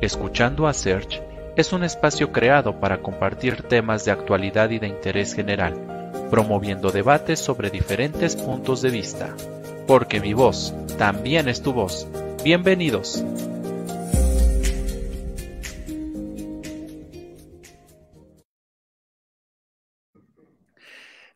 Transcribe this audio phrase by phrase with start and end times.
[0.00, 1.20] Escuchando a Search
[1.56, 5.74] es un espacio creado para compartir temas de actualidad y de interés general,
[6.30, 9.34] promoviendo debates sobre diferentes puntos de vista.
[9.88, 12.06] Porque mi voz también es tu voz.
[12.44, 13.24] Bienvenidos.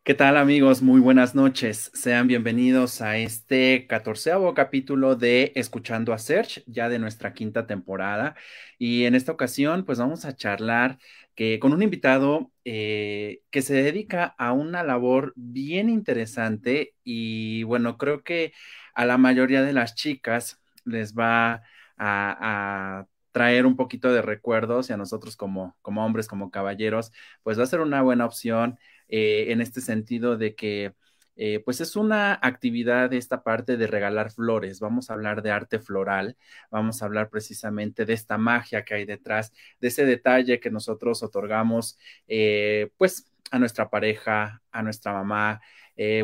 [0.05, 0.83] ¿Qué tal amigos?
[0.83, 1.93] Muy buenas noches.
[1.95, 8.35] Sean bienvenidos a este catorceavo capítulo de Escuchando a Search, ya de nuestra quinta temporada.
[8.79, 10.99] Y en esta ocasión, pues vamos a charlar
[11.37, 17.97] que, con un invitado eh, que se dedica a una labor bien interesante y bueno,
[17.97, 18.53] creo que
[18.95, 21.63] a la mayoría de las chicas les va
[21.97, 27.13] a, traer un poquito de recuerdos y a nosotros como, como hombres, como caballeros,
[27.43, 28.79] pues va a ser una buena opción
[29.15, 30.95] eh, en este sentido de que
[31.37, 34.81] eh, pues es una actividad esta parte de regalar flores.
[34.81, 36.37] Vamos a hablar de arte floral,
[36.71, 41.23] vamos a hablar precisamente de esta magia que hay detrás, de ese detalle que nosotros
[41.23, 45.61] otorgamos eh, pues a nuestra pareja, a nuestra mamá.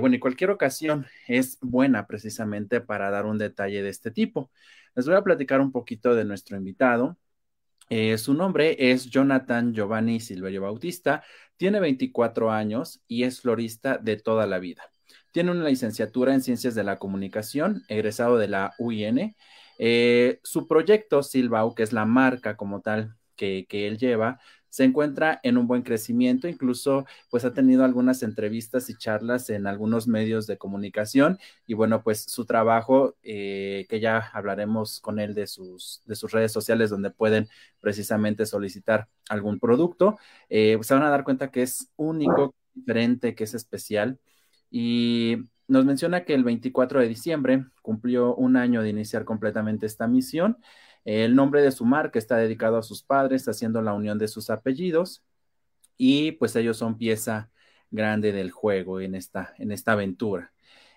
[0.00, 4.50] bueno, y cualquier ocasión es buena precisamente para dar un detalle de este tipo.
[4.94, 7.18] Les voy a platicar un poquito de nuestro invitado.
[7.88, 11.24] Eh, su nombre es Jonathan Giovanni Silverio Bautista,
[11.56, 14.90] tiene 24 años y es florista de toda la vida.
[15.32, 19.36] Tiene una licenciatura en Ciencias de la Comunicación, egresado de la UIN.
[19.78, 24.84] Eh, su proyecto Silvau, que es la marca como tal que, que él lleva, se
[24.84, 30.06] encuentra en un buen crecimiento, incluso pues ha tenido algunas entrevistas y charlas en algunos
[30.08, 35.46] medios de comunicación y bueno, pues su trabajo, eh, que ya hablaremos con él de
[35.46, 37.48] sus, de sus redes sociales donde pueden
[37.80, 43.44] precisamente solicitar algún producto, eh, se van a dar cuenta que es único, diferente, que
[43.44, 44.18] es especial
[44.70, 50.06] y nos menciona que el 24 de diciembre cumplió un año de iniciar completamente esta
[50.06, 50.58] misión.
[51.04, 54.50] El nombre de su marca está dedicado a sus padres, haciendo la unión de sus
[54.50, 55.24] apellidos
[55.96, 57.50] y pues ellos son pieza
[57.90, 60.52] grande del juego en esta, en esta aventura.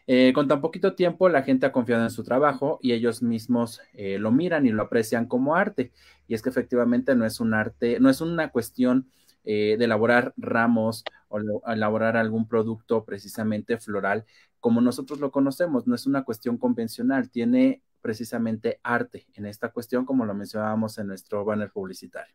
[0.07, 3.81] Eh, con tan poquito tiempo, la gente ha confiado en su trabajo y ellos mismos
[3.93, 5.91] eh, lo miran y lo aprecian como arte.
[6.27, 9.09] Y es que efectivamente no es un arte, no es una cuestión
[9.43, 14.25] eh, de elaborar ramos o elaborar algún producto precisamente floral
[14.61, 20.05] como nosotros lo conocemos, no es una cuestión convencional, tiene precisamente arte en esta cuestión,
[20.05, 22.33] como lo mencionábamos en nuestro banner publicitario.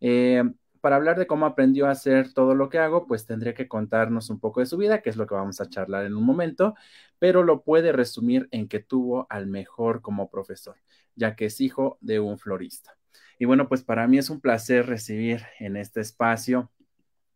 [0.00, 0.42] Eh,
[0.84, 4.28] para hablar de cómo aprendió a hacer todo lo que hago, pues tendría que contarnos
[4.28, 6.74] un poco de su vida, que es lo que vamos a charlar en un momento,
[7.18, 10.76] pero lo puede resumir en que tuvo al mejor como profesor,
[11.14, 12.98] ya que es hijo de un florista.
[13.38, 16.70] Y bueno, pues para mí es un placer recibir en este espacio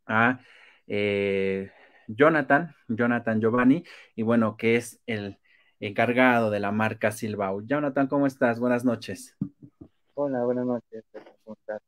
[0.04, 0.40] a
[0.86, 1.70] eh,
[2.06, 3.82] Jonathan, Jonathan Giovanni,
[4.14, 5.38] y bueno, que es el
[5.80, 7.62] encargado de la marca Silvao.
[7.62, 8.58] Jonathan, ¿cómo estás?
[8.58, 9.36] Buenas noches.
[10.14, 11.04] Hola, buenas noches.
[11.44, 11.80] ¿Cómo estás?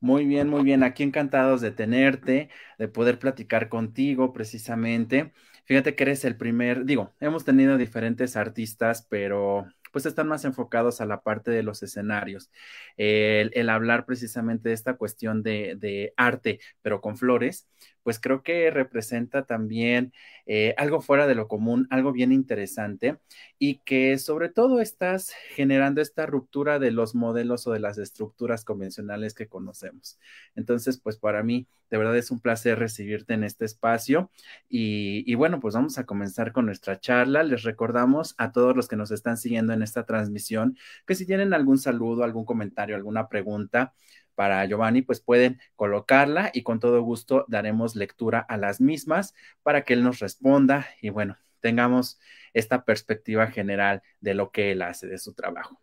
[0.00, 0.82] Muy bien, muy bien.
[0.82, 5.32] Aquí encantados de tenerte, de poder platicar contigo precisamente.
[5.64, 11.00] Fíjate que eres el primer, digo, hemos tenido diferentes artistas, pero pues están más enfocados
[11.00, 12.50] a la parte de los escenarios.
[12.96, 17.68] El, hablar precisamente de esta cuestión de, de, arte, pero con flores,
[18.04, 20.12] pues creo que representa también
[20.46, 23.18] eh, algo fuera de lo común, algo bien interesante
[23.58, 28.64] y que sobre todo estás generando esta ruptura de los modelos o de las estructuras
[28.64, 30.20] convencionales que conocemos.
[30.54, 34.30] Entonces, pues para mí, de verdad es un placer recibirte en este espacio
[34.68, 37.42] y, y bueno, pues vamos a comenzar con nuestra charla.
[37.42, 40.76] Les recordamos a todos los que nos están siguiendo en esta transmisión
[41.06, 43.94] que si tienen algún saludo, algún comentario, alguna pregunta,
[44.34, 49.84] para Giovanni, pues pueden colocarla y con todo gusto daremos lectura a las mismas para
[49.84, 52.20] que él nos responda y bueno, tengamos
[52.52, 55.80] esta perspectiva general de lo que él hace, de su trabajo.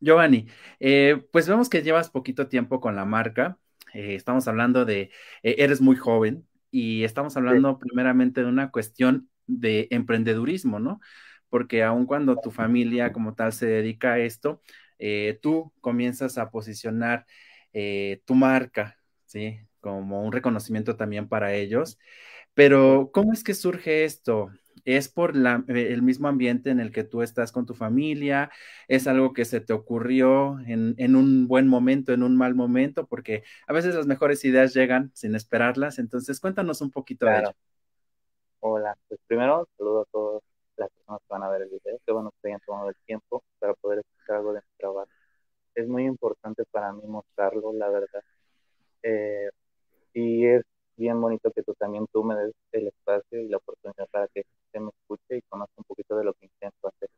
[0.00, 0.48] Giovanni,
[0.80, 3.58] eh, pues vemos que llevas poquito tiempo con la marca.
[3.94, 5.10] Eh, estamos hablando de,
[5.42, 11.00] eh, eres muy joven y estamos hablando primeramente de una cuestión de emprendedurismo, ¿no?
[11.48, 14.62] Porque aun cuando tu familia como tal se dedica a esto,
[15.42, 17.26] tú comienzas a posicionar
[17.72, 19.60] eh, tu marca, ¿sí?
[19.80, 21.98] Como un reconocimiento también para ellos.
[22.54, 24.50] Pero, ¿cómo es que surge esto?
[24.84, 28.50] ¿Es por la, eh, el mismo ambiente en el que tú estás con tu familia?
[28.88, 33.06] ¿Es algo que se te ocurrió en, en, un buen momento, en un mal momento?
[33.06, 35.98] Porque a veces las mejores ideas llegan sin esperarlas.
[35.98, 37.52] Entonces, cuéntanos un poquito de ello.
[38.60, 40.42] Hola, pues primero saludo a todas
[40.76, 41.98] las personas que van a ver el video.
[42.04, 45.08] Qué bueno que hayan tomado el tiempo para poder escuchar algo de mi trabajo
[45.74, 48.22] es muy importante para mí mostrarlo, la verdad.
[49.02, 49.50] Eh,
[50.14, 50.62] y es
[50.96, 54.44] bien bonito que tú también tú me des el espacio y la oportunidad para que
[54.72, 57.08] se me escuche y conozca un poquito de lo que intento hacer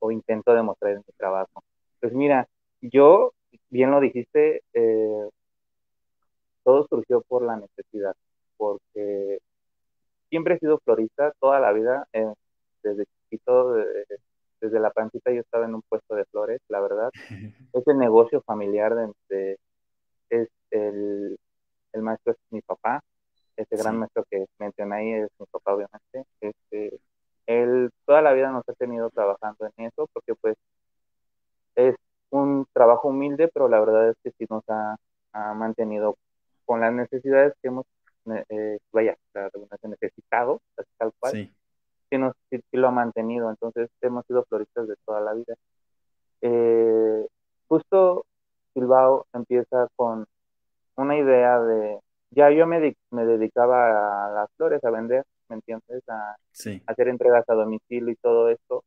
[0.00, 1.62] o intento demostrar en mi trabajo.
[2.00, 2.48] Pues mira,
[2.80, 3.32] yo
[3.70, 5.28] bien lo dijiste, eh,
[6.64, 8.14] todo surgió por la necesidad,
[8.56, 9.38] porque
[10.30, 12.32] siempre he sido florista toda la vida, eh,
[12.82, 13.76] desde chiquito,
[14.64, 17.10] desde la pancita yo estaba en un puesto de flores, la verdad.
[17.74, 18.94] Ese negocio familiar
[19.28, 19.58] de,
[20.30, 21.36] es el,
[21.92, 23.02] el, maestro es mi papá,
[23.56, 26.24] ese gran maestro que mencioné ahí es mi papá, obviamente.
[26.40, 26.98] Este,
[27.46, 30.56] él toda la vida nos ha tenido trabajando en eso, porque pues
[31.76, 31.94] es
[32.30, 34.96] un trabajo humilde, pero la verdad es que sí nos ha,
[35.54, 36.16] mantenido
[36.64, 37.84] con las necesidades que hemos,
[38.48, 39.16] eh, vaya,
[39.82, 40.60] necesitado,
[40.96, 41.32] tal cual.
[41.32, 41.52] Sí
[42.50, 45.54] sí, nos, lo ha mantenido, entonces hemos sido floristas de toda la vida.
[46.40, 47.26] Eh,
[47.68, 48.26] justo
[48.74, 50.26] Bilbao empieza con
[50.96, 51.98] una idea de,
[52.30, 56.02] ya yo me, me dedicaba a las flores, a vender, ¿me entiendes?
[56.08, 56.36] A,
[56.86, 58.84] hacer entregas a domicilio y todo esto,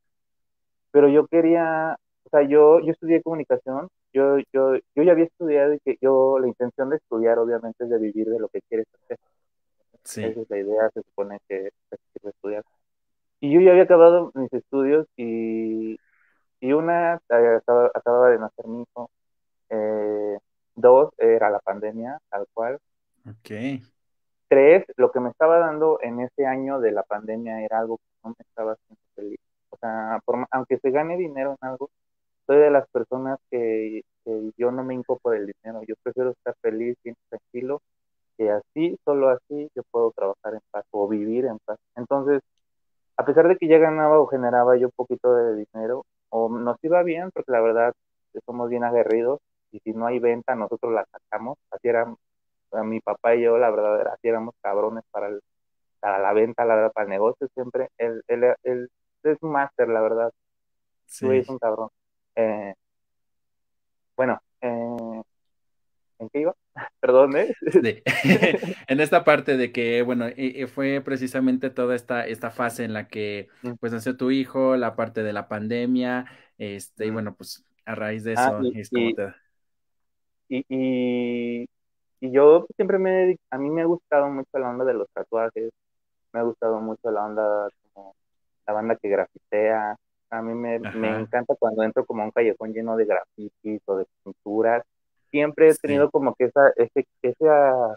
[0.90, 5.74] pero yo quería, o sea, yo, yo estudié comunicación, yo, yo, yo ya había estudiado
[5.74, 8.86] y que yo, la intención de estudiar obviamente es de vivir de lo que quieres
[8.94, 9.18] hacer.
[10.04, 12.64] Esa es la idea, se supone que, que estudiar.
[13.40, 15.98] Y yo ya había acabado mis estudios y,
[16.60, 17.60] y una, eh,
[17.94, 19.10] acababa, de nacer mi hijo.
[19.70, 20.38] Eh,
[20.74, 22.78] dos, era la pandemia, tal cual.
[23.28, 23.82] Ok.
[24.48, 28.04] Tres, lo que me estaba dando en ese año de la pandemia era algo que
[28.24, 29.38] no me estaba haciendo feliz.
[29.70, 30.20] O sea,
[30.50, 31.90] aunque se gane dinero en algo,
[32.46, 33.07] soy de las personas
[43.68, 47.60] ya ganaba o generaba yo un poquito de dinero, o nos iba bien, porque la
[47.60, 47.92] verdad
[48.46, 51.58] somos bien aguerridos, y si no hay venta, nosotros la sacamos.
[51.70, 52.06] Así era
[52.84, 55.30] mi papá y yo, la verdad, así éramos cabrones para,
[56.00, 57.88] para la venta, la verdad, para el negocio siempre.
[57.98, 58.88] Él, él, él
[59.22, 60.32] es un máster, la verdad.
[61.06, 61.26] Sí.
[61.30, 61.88] es un cabrón.
[62.36, 62.74] Eh,
[64.16, 65.22] bueno, eh,
[66.18, 66.54] ¿en qué iba?
[67.00, 67.54] Perdón, ¿eh?
[68.88, 70.26] en esta parte de que, bueno,
[70.72, 73.74] fue precisamente toda esta, esta fase en la que, mm.
[73.80, 76.26] pues, nació tu hijo, la parte de la pandemia,
[76.58, 77.14] este, y mm.
[77.14, 79.34] bueno, pues, a raíz de ah, eso, es como te...
[80.50, 81.68] Y, y,
[82.20, 85.70] y, yo siempre me, a mí me ha gustado mucho la onda de los tatuajes,
[86.32, 88.14] me ha gustado mucho la onda como
[88.66, 89.96] la banda que grafitea,
[90.30, 93.96] a mí me, me encanta cuando entro como a un callejón lleno de grafitis o
[93.96, 94.82] de pinturas,
[95.30, 97.94] siempre he tenido como que esa, ese, esa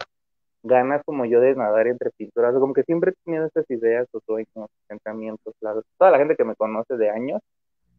[0.62, 4.20] ganas como yo de nadar entre pinturas, como que siempre he tenido esas ideas o
[4.24, 7.40] sueños, pensamientos, toda la gente que me conoce de años,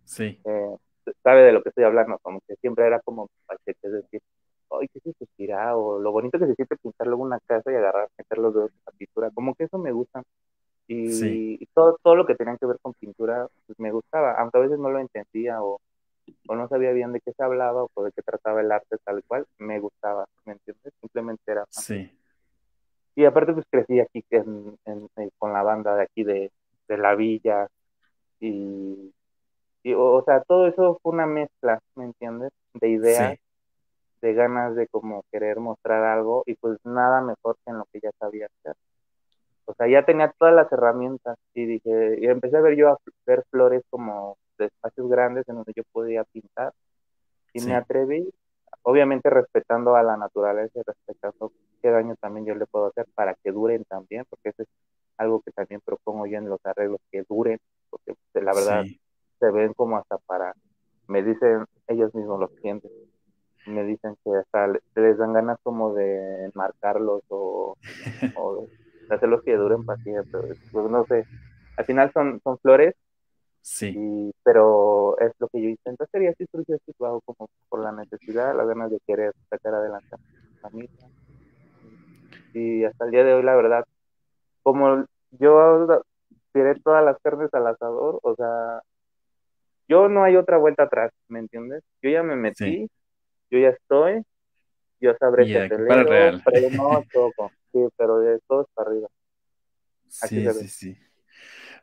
[0.05, 0.39] sí.
[0.45, 0.77] Eh,
[1.21, 4.21] sabe de lo que estoy hablando, como que siempre era como pacheque, es decir,
[4.71, 7.75] ay, qué se suspira, o lo bonito que se siente pintar luego una casa y
[7.75, 10.23] agarrar, meter los dedos en la pintura, como que eso me gusta.
[10.87, 14.61] Y, todo, todo lo que tenía que ver con pintura, pues me gustaba, aunque a
[14.61, 15.79] veces no lo entendía o
[16.47, 19.23] o no sabía bien de qué se hablaba o de qué trataba el arte tal
[19.25, 20.93] cual, me gustaba, ¿me entiendes?
[21.01, 21.65] Simplemente era.
[21.69, 22.11] Sí.
[23.15, 24.23] Y aparte pues crecí aquí
[25.37, 26.51] con la banda de aquí de,
[26.87, 27.67] la villa
[28.39, 29.11] y,
[29.95, 32.51] o, sea, todo eso fue una mezcla, ¿me entiendes?
[32.73, 33.39] De ideas,
[34.21, 37.99] de ganas de como querer mostrar algo y pues nada mejor que en lo que
[38.01, 38.75] ya sabía hacer.
[39.65, 42.97] O sea, ya tenía todas las herramientas y dije, y empecé a ver yo a
[43.25, 46.73] ver flores como de espacios grandes en donde yo podía pintar
[47.53, 48.33] y me atreví,
[48.81, 53.35] obviamente respetando a la naturaleza y respetando qué daño también yo le puedo hacer para
[53.35, 54.69] que duren también, porque eso es
[55.17, 58.83] algo que también propongo yo en los arreglos, que duren, porque pues, la verdad
[59.39, 60.53] se ven como hasta para,
[61.07, 62.91] me dicen ellos mismos los clientes,
[63.67, 67.77] me dicen que hasta les dan ganas como de enmarcarlos o,
[68.37, 68.67] o
[69.09, 71.25] hacerlos que duren para siempre, pues no sé,
[71.77, 72.95] al final son, son flores
[73.63, 74.33] Sí.
[74.43, 78.53] pero es lo que yo intento hacer y así surgió situado como por la necesidad,
[78.55, 81.09] las ganas de querer sacar adelante a mi familia.
[82.53, 83.85] Y hasta el día de hoy, la verdad,
[84.63, 86.03] como yo
[86.51, 88.81] tiré todas las carnes al asador, o sea,
[89.87, 91.83] yo no hay otra vuelta atrás, ¿me entiendes?
[92.01, 92.89] Yo ya me metí,
[93.49, 94.23] yo ya estoy,
[94.99, 96.43] yo sabré que para real.
[96.43, 97.31] pero no todo,
[97.71, 99.07] sí, pero de todo es para arriba.
[100.09, 100.97] sí, sí, sí.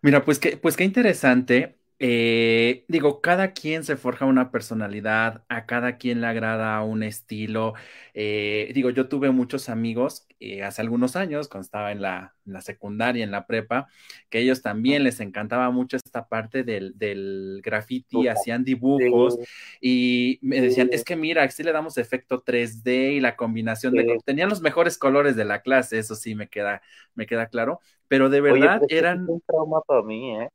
[0.02, 1.79] Mira, pues qué, pues qué interesante.
[2.02, 7.74] Eh, digo, cada quien se forja una personalidad, a cada quien le agrada un estilo.
[8.14, 13.22] Eh, digo, yo tuve muchos amigos eh, hace algunos años, cuando estaba en la, secundaria,
[13.22, 13.88] en la prepa,
[14.30, 19.36] que ellos también les encantaba mucho esta parte del, del graffiti, hacían dibujos
[19.78, 24.18] y me decían, es que mira, aquí le damos efecto 3D y la combinación de...
[24.24, 26.80] Tenían los mejores colores de la clase, eso sí me queda,
[27.14, 29.24] me queda claro, pero de verdad eran...
[29.24, 30.48] Es un trauma para mí, ¿eh?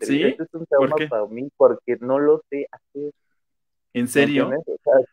[0.00, 3.12] Sí, es un trauma para mí porque no lo sé hacer.
[3.92, 4.50] ¿En serio?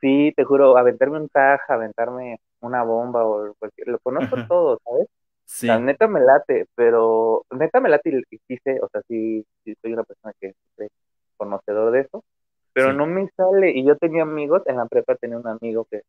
[0.02, 5.08] sí, te juro, aventarme un taja, aventarme una bomba o cualquier, lo conozco todo, ¿sabes?
[5.46, 5.68] Sí.
[5.68, 9.94] La neta me late, pero neta me late y, quise, o sea, sí, sí, soy
[9.94, 10.90] una persona que es
[11.38, 12.24] conocedor de eso,
[12.74, 13.72] pero no me sale.
[13.72, 16.02] Y yo tenía amigos, en la prepa tenía un amigo que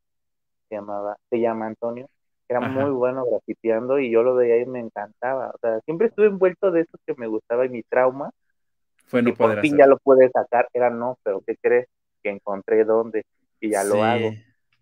[0.69, 2.07] se llamaba, se llama Antonio,
[2.47, 5.51] era muy bueno grafiteando y yo lo veía y me encantaba.
[5.53, 8.31] O sea, siempre estuve envuelto de eso que me gustaba y mi trauma.
[9.05, 11.87] Fue no y por fin ya lo pude sacar, era no, pero ¿qué crees?
[12.23, 13.25] Que encontré dónde
[13.59, 14.31] y ya lo hago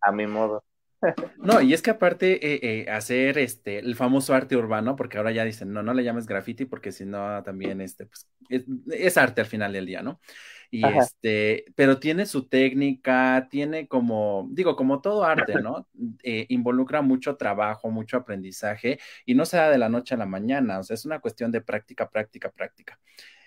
[0.01, 0.63] a mi modo.
[1.37, 5.31] No, y es que aparte eh, eh, hacer este el famoso arte urbano, porque ahora
[5.31, 8.25] ya dicen, no, no le llames graffiti, porque si no también este, pues,
[8.89, 10.21] es, arte al final del día, ¿no?
[10.71, 15.87] Y este, pero tiene su técnica, tiene como, digo, como todo arte, ¿no?
[16.23, 20.25] Eh, involucra mucho trabajo, mucho aprendizaje, y no se da de la noche a la
[20.25, 22.97] mañana, o sea, es una cuestión de práctica, práctica, práctica.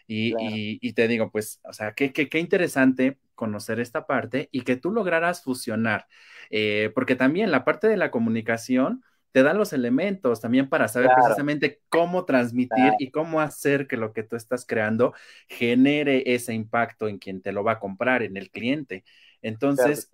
[0.07, 4.77] Y, te digo, pues, o sea, qué, qué, qué, interesante conocer esta parte y que
[4.77, 6.07] tú lograras fusionar,
[6.51, 11.11] eh, porque también la parte de la comunicación te da los elementos también para saber
[11.15, 15.13] precisamente cómo transmitir y cómo hacer que lo que tú estás creando
[15.47, 19.05] genere ese impacto en quien te lo va a comprar, en el cliente.
[19.43, 20.11] Entonces,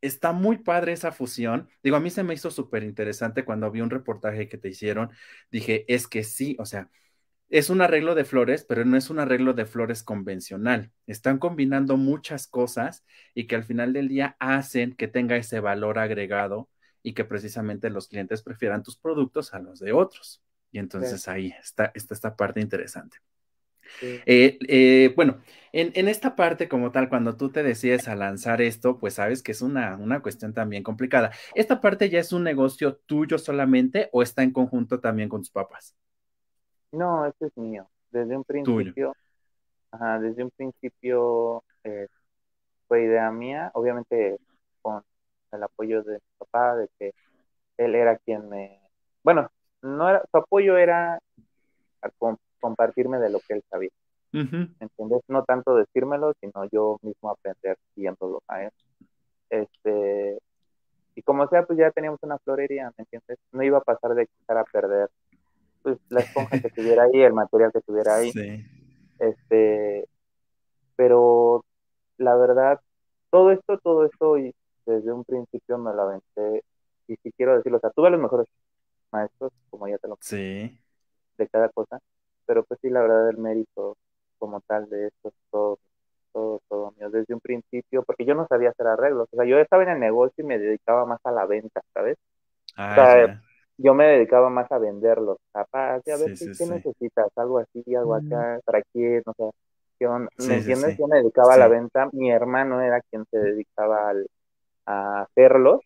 [0.00, 1.68] está muy padre esa fusión.
[1.82, 5.10] Digo, a mí se me hizo súper interesante cuando vi un reportaje que te hicieron.
[5.50, 6.88] Dije, es que sí, o sea,
[7.54, 10.90] es un arreglo de flores, pero no es un arreglo de flores convencional.
[11.06, 16.00] Están combinando muchas cosas y que al final del día hacen que tenga ese valor
[16.00, 16.68] agregado
[17.00, 20.42] y que precisamente los clientes prefieran tus productos a los de otros.
[20.72, 23.18] Y entonces ahí está, esta parte interesante.
[24.02, 28.98] Eh, eh, bueno, en, esta parte como tal, cuando tú te decides a lanzar esto,
[28.98, 31.30] pues sabes que es una, una cuestión también complicada.
[31.54, 35.50] ¿Esta parte ya es un negocio tuyo solamente o está en conjunto también con tus
[35.50, 35.94] papás?
[36.94, 37.88] No, este es mío.
[38.10, 39.14] Desde un principio,
[40.20, 42.06] desde un principio eh,
[42.86, 44.38] fue idea mía, obviamente
[44.80, 45.02] con
[45.52, 47.14] el apoyo de mi papá, de que
[47.78, 48.80] él era quien me,
[49.22, 49.50] bueno,
[49.82, 51.18] no era, su apoyo era
[52.60, 53.90] compartirme de lo que él sabía.
[54.32, 55.22] ¿Entiendes?
[55.28, 58.70] No tanto decírmelo, sino yo mismo aprender viéndolo a él.
[59.50, 60.38] Este,
[61.14, 63.38] y como sea, pues ya teníamos una florería, ¿me entiendes?
[63.52, 65.08] No iba a pasar de echar a perder
[65.84, 68.32] pues la esponja que tuviera ahí, el material que tuviera ahí.
[69.18, 70.08] Este,
[70.96, 71.64] pero
[72.16, 72.80] la verdad,
[73.30, 74.54] todo esto, todo esto, y
[74.86, 76.64] desde un principio me lo aventé,
[77.06, 78.46] y si quiero decirlo, o sea, tuve los mejores
[79.12, 80.78] maestros, como ya te lo sí.
[81.36, 82.00] de cada cosa,
[82.46, 83.96] pero pues sí, la verdad, el mérito
[84.38, 85.78] como tal de esto es todo,
[86.32, 89.58] todo, todo mío, desde un principio, porque yo no sabía hacer arreglos, o sea, yo
[89.58, 92.16] estaba en el negocio y me dedicaba más a la venta, ¿sabes?
[92.74, 93.40] Ah,
[93.76, 98.60] yo me dedicaba más a venderlos, capaz, a ver qué, necesitas, algo así, algo acá,
[98.64, 99.50] para quién, o sea,
[100.48, 100.96] ¿me entiendes?
[100.98, 104.12] Yo me dedicaba a la venta, mi hermano era quien se dedicaba
[104.86, 105.80] a hacerlos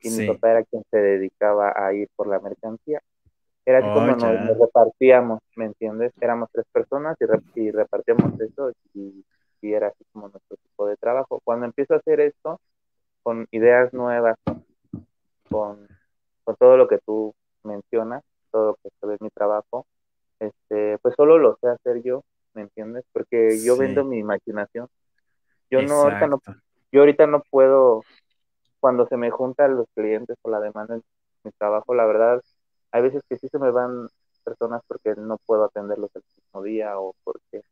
[0.00, 3.00] y mi papá era quien se dedicaba a ir por la mercancía.
[3.66, 6.12] Era así como nos, repartíamos, ¿me entiendes?
[6.20, 7.16] Éramos tres personas
[7.54, 9.24] y, y repartíamos eso y,
[9.62, 11.40] y, era así como nuestro tipo de trabajo.
[11.42, 12.60] Cuando empiezo a hacer esto,
[13.22, 14.36] con ideas nuevas,
[15.48, 15.88] con
[16.44, 19.86] con todo lo que tú mencionas, todo lo que se ve en mi trabajo,
[20.38, 22.22] este, pues solo lo sé hacer yo,
[22.54, 23.04] ¿me entiendes?
[23.12, 24.88] Porque yo vendo mi imaginación.
[25.70, 26.40] Yo no, ahorita no,
[26.92, 28.02] yo ahorita no puedo,
[28.80, 31.02] cuando se me juntan los clientes o la demanda en
[31.42, 32.40] mi trabajo, la verdad,
[32.92, 34.08] hay veces que sí se me van
[34.44, 37.62] personas porque no puedo atenderlos el mismo día o porque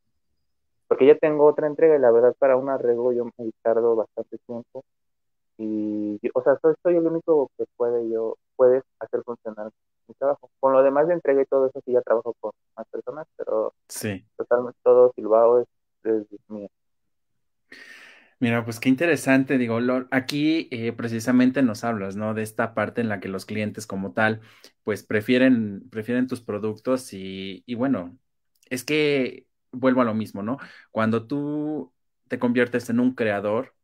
[0.88, 4.38] porque ya tengo otra entrega y la verdad para un arreglo yo me tardo bastante
[4.46, 4.84] tiempo
[5.62, 9.71] y o sea soy, soy el único que puede yo puedes hacer funcionar
[10.09, 10.50] mi trabajo.
[10.61, 13.75] Con lo demás de entrega y todo eso sí ya trabajo con más personas, pero
[13.88, 14.26] sí.
[14.38, 15.69] totalmente todo Silbao es,
[16.04, 16.69] es mío.
[18.40, 19.78] Mira, pues qué interesante, digo,
[20.12, 22.35] aquí eh, precisamente nos hablas, ¿no?
[22.35, 24.42] De esta parte en la que los clientes como tal,
[24.85, 28.19] pues prefieren, prefieren tus productos y, y bueno,
[28.71, 30.59] es que vuelvo a lo mismo, ¿no?
[30.92, 31.95] Cuando tú
[32.28, 33.76] te conviertes en un creador,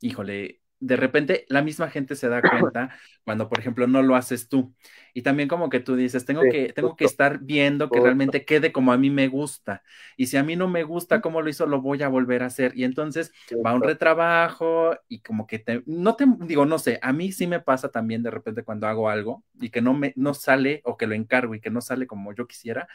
[0.00, 2.90] híjole, de repente la misma gente se da cuenta
[3.24, 4.74] cuando, por ejemplo, no lo haces tú.
[5.14, 8.72] Y también como que tú dices, tengo, que, tengo que estar viendo que realmente quede
[8.72, 9.82] como a mí me gusta.
[10.16, 12.46] Y si a mí no me gusta cómo lo hizo, lo voy a volver a
[12.46, 12.72] hacer.
[12.74, 13.32] Y entonces
[13.64, 17.46] va un retrabajo y como que te, no te, digo, no sé, a mí sí
[17.46, 20.96] me pasa también de repente cuando hago algo y que no me, no sale o
[20.96, 22.88] que lo encargo y que no sale como yo quisiera,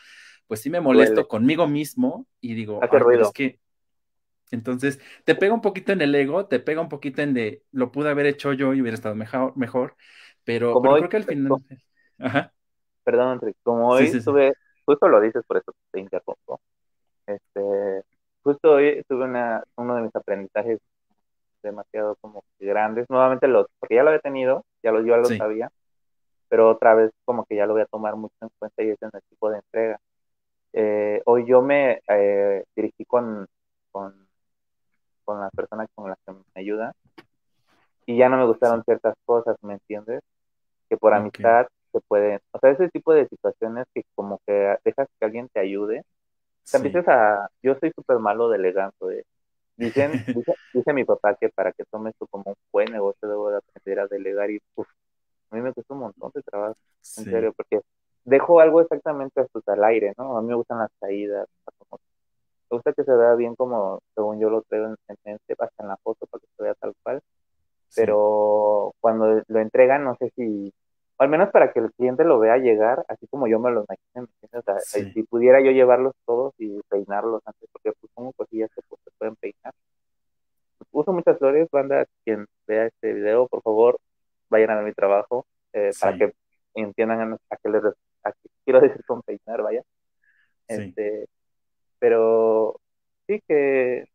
[0.46, 3.60] pues sí me molesto conmigo mismo y digo, es que
[4.51, 7.91] entonces, te pega un poquito en el ego, te pega un poquito en de lo
[7.91, 9.95] pude haber hecho yo y hubiera estado mejor, mejor
[10.47, 11.51] pero, creo que al final.
[12.19, 12.53] Ajá.
[13.03, 14.53] Perdón, como hoy estuve,
[14.85, 16.61] justo lo dices, por eso te interrumpo.
[17.25, 18.03] Este,
[18.43, 20.79] justo hoy tuve una, uno de mis aprendizajes
[21.61, 23.09] demasiado como grandes.
[23.09, 25.69] Nuevamente los, porque ya lo había tenido, ya lo, yo lo sabía,
[26.47, 29.01] pero otra vez como que ya lo voy a tomar mucho en cuenta y es
[29.01, 29.99] en el tipo de entrega.
[30.71, 33.47] Eh, hoy yo me eh, dirigí con,
[35.27, 36.93] con la persona con la que me ayuda
[38.05, 40.22] y ya no me gustaron ciertas cosas, ¿me entiendes?
[40.89, 45.07] Que por amistad se pueden, o sea, ese tipo de situaciones que como que dejas
[45.19, 46.03] que alguien te ayude,
[46.72, 49.25] te empiezas a, yo soy súper malo delegando, de,
[49.75, 50.12] dicen,
[50.74, 54.00] dice, mi papá que para que tomes esto como un buen negocio debo de aprender
[54.00, 54.62] a delegar y
[55.50, 56.77] a mí me cuesta un montón de trabajo,
[57.17, 57.81] en serio, porque
[58.24, 60.38] dejo algo exactamente hasta al aire, ¿no?
[60.38, 61.48] A mí me gustan las caídas,
[62.69, 65.89] me gusta que se vea bien como según yo lo traigo en, mente, hasta en
[65.89, 67.21] la foto para que se vea tal cual,
[67.95, 70.74] pero cuando lo entregan no sé si
[71.17, 74.27] al menos para que el cliente lo vea llegar, así como yo me lo imagino,
[75.13, 79.12] si pudiera yo llevarlos todos y peinarlos antes, porque pues pongo cosillas que pues, se
[79.17, 79.74] pueden peinar.
[80.91, 84.00] Uso muchas flores, banda, quien vea este video, por favor,
[84.50, 86.33] vayan a ver mi trabajo, eh, para que
[86.75, 87.83] entiendan a, qué les
[88.24, 89.81] a qué quiero decir con peinar, vaya.
[90.67, 91.27] Este,
[91.99, 92.79] pero
[93.27, 94.07] sí que,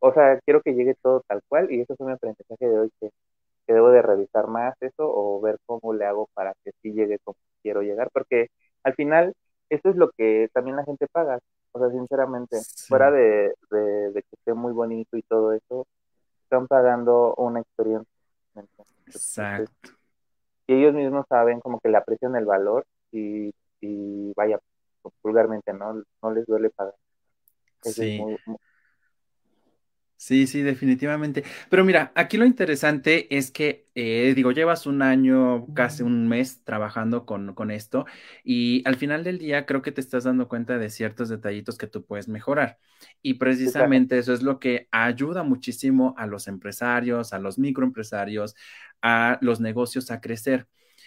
[0.00, 2.90] o sea, quiero que llegue todo tal cual, y eso es mi aprendizaje de hoy,
[3.00, 3.10] que
[3.66, 7.36] debo de revisar más eso o ver cómo le hago para que sí llegue como
[7.62, 8.48] quiero llegar, porque
[8.82, 9.34] al final
[9.68, 11.38] eso es lo que también la gente paga,
[11.72, 15.86] o sea, sinceramente, fuera de, de, que esté muy bonito y todo eso,
[16.44, 18.12] están pagando una experiencia.
[19.06, 19.90] Exacto.
[20.66, 24.58] Y ellos mismos saben como que le aprecian el valor y, y vaya,
[25.22, 26.02] vulgarmente, ¿no?
[26.22, 26.94] No les duele pagar.
[27.82, 28.20] sí.
[30.20, 31.44] Sí, sí, definitivamente.
[31.70, 36.62] Pero mira, aquí lo interesante es que, eh, digo, llevas un año, casi un mes
[36.62, 38.04] trabajando con, con, esto
[38.44, 41.86] y al final del día creo que te estás dando cuenta de ciertos detallitos que
[41.86, 42.78] tú puedes mejorar.
[43.22, 48.56] Y precisamente eso es lo que ayuda muchísimo a los empresarios, a los microempresarios,
[49.00, 50.66] a los negocios a crecer.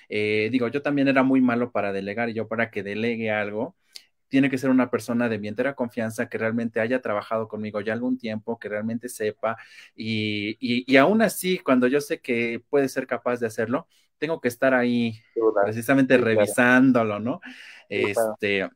[0.10, 3.76] Eh, digo, yo también era muy malo para delegar y yo para que delegue algo
[4.34, 7.94] tiene que ser una persona de mi entera confianza que realmente haya trabajado conmigo ya
[7.94, 9.58] algún tiempo, que realmente sepa
[9.96, 14.48] y, y, aún así, cuando yo sé que puede ser capaz de hacerlo, tengo que
[14.48, 15.20] estar ahí
[15.64, 17.42] precisamente revisándolo, ¿no?
[17.88, 18.68] Este,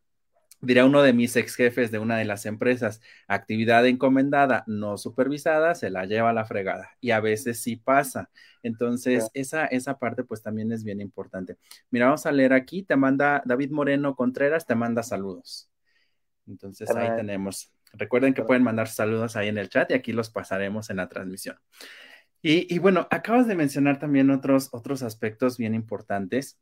[0.59, 5.75] Dirá uno de mis ex jefes de una de las empresas, actividad encomendada no supervisada,
[5.75, 6.89] se la lleva a la fregada.
[6.99, 8.31] Y a veces sí pasa.
[8.63, 11.57] Entonces, esa, esa parte pues también es bien importante.
[11.91, 15.69] Mira, vamos a leer aquí, te manda David Moreno Contreras, te manda saludos.
[16.47, 17.71] Entonces ahí tenemos.
[17.93, 21.07] Recuerden que pueden mandar saludos ahí en el chat y aquí los pasaremos en la
[21.07, 21.57] transmisión.
[22.41, 26.59] Y, y bueno, acabas de mencionar también otros, otros aspectos bien importantes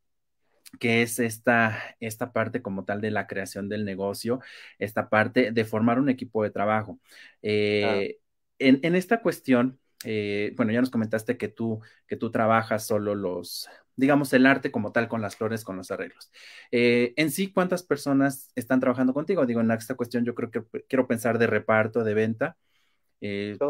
[0.80, 4.40] que es esta, esta parte como tal de la creación del negocio,
[4.80, 7.00] esta parte de formar un equipo de trabajo.
[7.42, 8.20] Eh,
[8.60, 13.70] en, esta cuestión, eh, bueno, ya nos comentaste que tú, que tú trabajas solo los,
[13.96, 16.32] digamos, el arte como tal con las flores, con los arreglos.
[16.72, 19.46] Eh, en sí, ¿cuántas personas están trabajando contigo?
[19.46, 22.58] Digo, en esta cuestión yo creo que quiero pensar de reparto, de venta,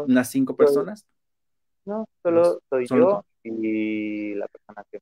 [0.06, 1.06] unas cinco personas.
[1.84, 5.00] No, solo soy yo y la persona que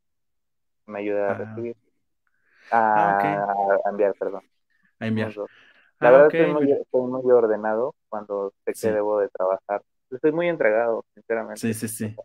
[0.86, 1.34] me ayuda a ah.
[1.34, 1.76] recibir.
[2.70, 3.46] Ah,
[3.84, 4.42] a, enviar, perdón.
[4.98, 5.34] A enviar.
[6.00, 9.82] La ah, verdad estoy, muy, estoy, muy, ordenado cuando sé que debo de trabajar.
[10.10, 11.60] Estoy muy entregado, sinceramente.
[11.60, 12.16] Sí, sí, sí.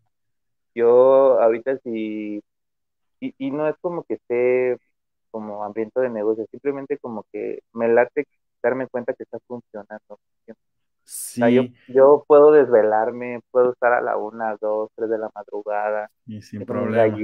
[0.75, 2.41] Yo ahorita sí,
[3.19, 4.77] y, y no es como que esté
[5.31, 8.25] como ambiente de negocio, simplemente como que me late
[8.61, 10.19] darme cuenta que está funcionando.
[11.03, 11.41] Sí.
[11.53, 16.09] yo, yo, puedo desvelarme, puedo estar a la una, dos, tres de la madrugada.
[16.27, 17.17] Y sin problema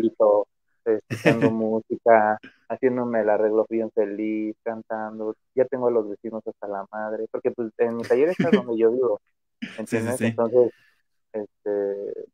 [0.86, 6.86] escuchando música, haciéndome el arreglo bien feliz, cantando, ya tengo a los vecinos hasta la
[6.92, 9.20] madre, porque pues en mi taller está donde yo vivo,
[9.80, 10.22] ¿entiendes?
[10.22, 10.72] Entonces,
[11.34, 12.26] este,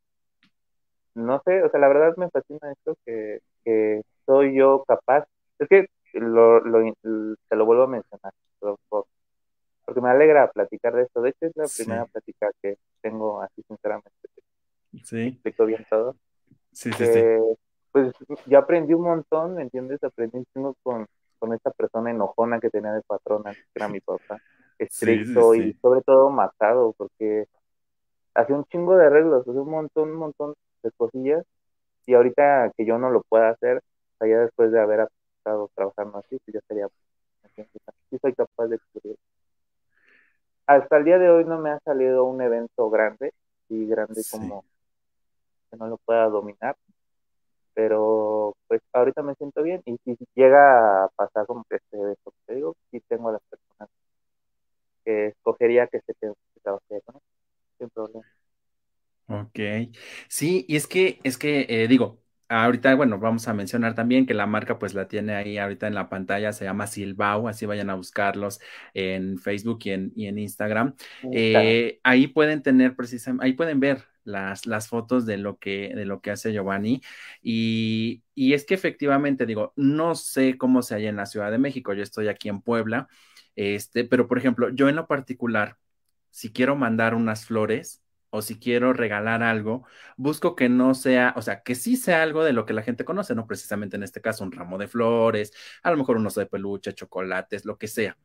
[1.15, 5.25] no sé, o sea, la verdad me fascina esto que, que soy yo capaz,
[5.59, 11.21] es que lo, lo, te lo vuelvo a mencionar, porque me alegra platicar de esto,
[11.21, 14.11] de hecho es la primera plática que tengo así sinceramente,
[15.03, 15.27] sí.
[15.27, 16.15] explico bien todo.
[16.71, 17.19] Sí, sí, sí
[17.91, 18.13] pues
[18.45, 20.03] yo aprendí un montón, ¿me entiendes?
[20.03, 21.05] Aprendí un chingo con,
[21.39, 24.37] con esta persona enojona que tenía de patrona, que era mi papá,
[24.79, 27.47] estricto y sobre todo matado, porque
[28.33, 31.45] hacía un chingo de arreglos, hacía un montón, un montón de cosillas,
[32.05, 33.81] y ahorita que yo no lo pueda hacer,
[34.19, 36.87] allá después de haber estado trabajando así, pues yo sería,
[38.09, 39.17] sí soy capaz de descubrir.
[40.67, 43.33] Hasta el día de hoy no me ha salido un evento grande,
[43.67, 44.65] y grande como
[45.69, 46.75] que no lo pueda dominar,
[47.73, 52.31] pero pues ahorita me siento bien y si llega a pasar como que este evento
[52.31, 53.89] que te digo, sí tengo a las personas
[55.05, 56.31] que escogería que se que
[57.05, 57.19] con
[57.79, 58.25] sin problema.
[59.27, 59.59] Ok,
[60.27, 64.33] sí, y es que, es que, eh, digo, ahorita, bueno, vamos a mencionar también que
[64.33, 67.89] la marca pues la tiene ahí ahorita en la pantalla, se llama Silbao, así vayan
[67.89, 68.59] a buscarlos
[68.93, 70.95] en Facebook y en, y en Instagram.
[71.31, 76.05] Eh, ahí pueden tener precisamente, ahí pueden ver las, las fotos de lo que, de
[76.05, 77.01] lo que hace Giovanni.
[77.41, 81.57] Y, y es que efectivamente, digo, no sé cómo se halla en la Ciudad de
[81.57, 83.07] México, yo estoy aquí en Puebla,
[83.55, 85.77] este, pero por ejemplo, yo en lo particular,
[86.31, 89.85] si quiero mandar unas flores, o si quiero regalar algo,
[90.17, 93.05] busco que no sea, o sea, que sí sea algo de lo que la gente
[93.05, 95.53] conoce, no precisamente en este caso un ramo de flores,
[95.83, 98.17] a lo mejor un oso de peluche, chocolates, lo que sea,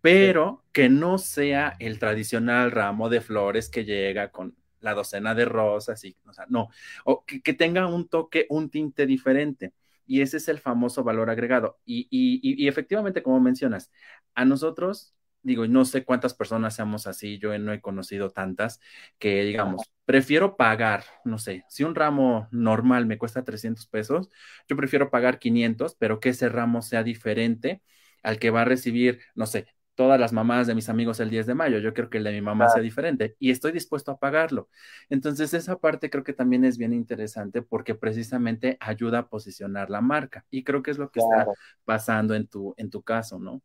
[0.00, 5.44] pero que no sea el tradicional ramo de flores que llega con la docena de
[5.44, 6.68] rosas y, o sea, no,
[7.04, 9.72] o que, tenga un toque, un tinte diferente.
[10.06, 11.78] Y ese es el famoso valor agregado.
[11.84, 13.92] Y, y, y efectivamente, como mencionas,
[14.34, 18.80] a nosotros digo, no sé cuántas personas seamos así, yo no he conocido tantas,
[19.18, 24.30] que digamos, prefiero pagar, no sé, si un ramo normal me cuesta 300 pesos,
[24.68, 27.82] yo prefiero pagar 500, pero que ese ramo sea diferente
[28.22, 29.66] al que va a recibir, no sé,
[30.00, 32.32] todas las mamás de mis amigos el 10 de mayo, yo creo que el de
[32.32, 34.70] mi mamá sea diferente y estoy dispuesto a pagarlo.
[35.10, 40.00] Entonces, esa parte creo que también es bien interesante porque precisamente ayuda a posicionar la
[40.00, 41.48] marca y creo que es lo que está
[41.84, 43.60] pasando en tu, en tu caso, ¿no?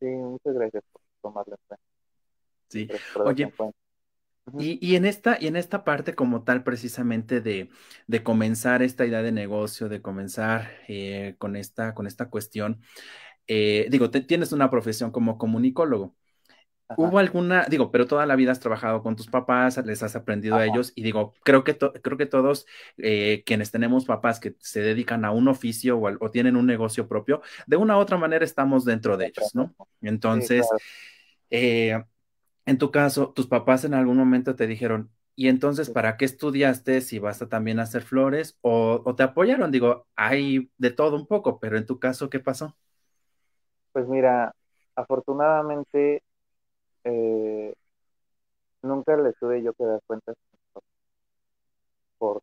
[0.00, 1.76] Sí, muchas gracias por tomarlo en
[2.70, 2.88] Sí,
[3.22, 3.52] oye,
[4.58, 7.68] y, y, en esta, y en esta parte como tal precisamente de,
[8.06, 12.80] de comenzar esta idea de negocio, de comenzar eh, con, esta, con esta cuestión,
[13.46, 16.14] eh, digo, te, tienes una profesión como comunicólogo.
[16.96, 20.56] ¿Hubo alguna, digo, pero toda la vida has trabajado con tus papás, les has aprendido
[20.56, 22.66] a ellos y digo, creo que, creo que todos
[22.98, 27.40] eh, quienes tenemos papás que se dedican a un oficio o, tienen un negocio propio,
[27.66, 29.74] de una u otra manera estamos dentro de ellos, ¿no?
[30.00, 30.66] Entonces,
[31.50, 32.02] eh,
[32.66, 37.00] en tu caso, tus papás en algún momento te dijeron, ¿y entonces para qué estudiaste
[37.00, 38.58] si vas a también hacer flores?
[38.60, 39.70] O, o te apoyaron?
[39.70, 42.76] Digo, hay de todo un poco, pero en tu caso, ¿qué pasó?
[43.92, 44.54] Pues mira,
[44.96, 46.22] afortunadamente
[47.04, 47.74] eh,
[48.82, 50.32] nunca le tuve yo que dar cuenta
[52.18, 52.42] por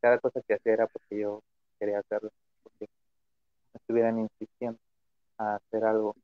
[0.00, 1.42] cada, cosa que hacía era porque yo
[1.78, 2.30] quería hacerlo,
[2.62, 2.86] porque
[3.72, 4.78] me estuvieran insistiendo
[5.38, 6.14] a hacer algo.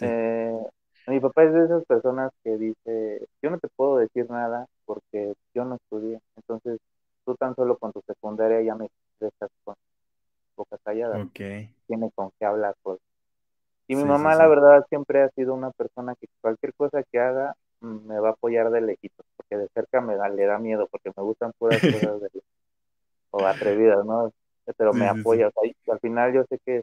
[0.00, 0.58] Eh,
[1.06, 5.34] mi papá es de esas personas que dice, yo no te puedo decir nada porque
[5.54, 6.78] yo no estudié, entonces
[7.24, 8.88] tú tan solo con tu secundaria ya me
[9.20, 9.74] estás con
[10.56, 11.26] boca callada.
[11.86, 12.98] Tiene con qué hablar, pues
[13.88, 17.54] y mi mamá, la verdad, siempre ha sido una persona que cualquier cosa que haga
[17.80, 20.88] mm, me va a apoyar de lejitos, porque de cerca me da, le da miedo,
[20.90, 22.30] porque me gustan puras cosas de,
[23.30, 24.32] o atrevidas, ¿no?
[24.76, 26.82] Pero me apoya, o sea, al final yo sé que,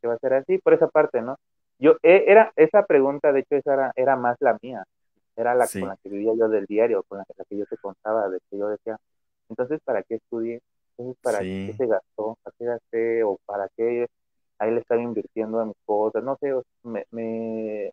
[0.00, 1.36] que, va a ser así, por esa parte, ¿no?
[1.78, 4.84] Yo, e, era, esa pregunta, de hecho, esa era, era más la mía,
[5.34, 8.28] era la con la que vivía yo del diario, con la, que yo te contaba,
[8.28, 8.96] de que yo decía,
[9.48, 10.60] entonces, ¿para qué estudié?
[10.96, 12.38] Entonces, ¿para qué se gastó?
[12.44, 13.24] ¿Para qué gasté?
[13.24, 14.06] ¿O para qué
[14.62, 16.52] ahí le estaba invirtiendo a mis cosas, no sé,
[16.84, 17.92] me,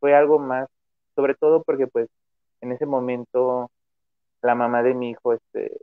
[0.00, 0.68] fue algo más,
[1.14, 2.08] sobre todo porque pues
[2.60, 3.70] en ese momento
[4.42, 5.78] la mamá de mi hijo este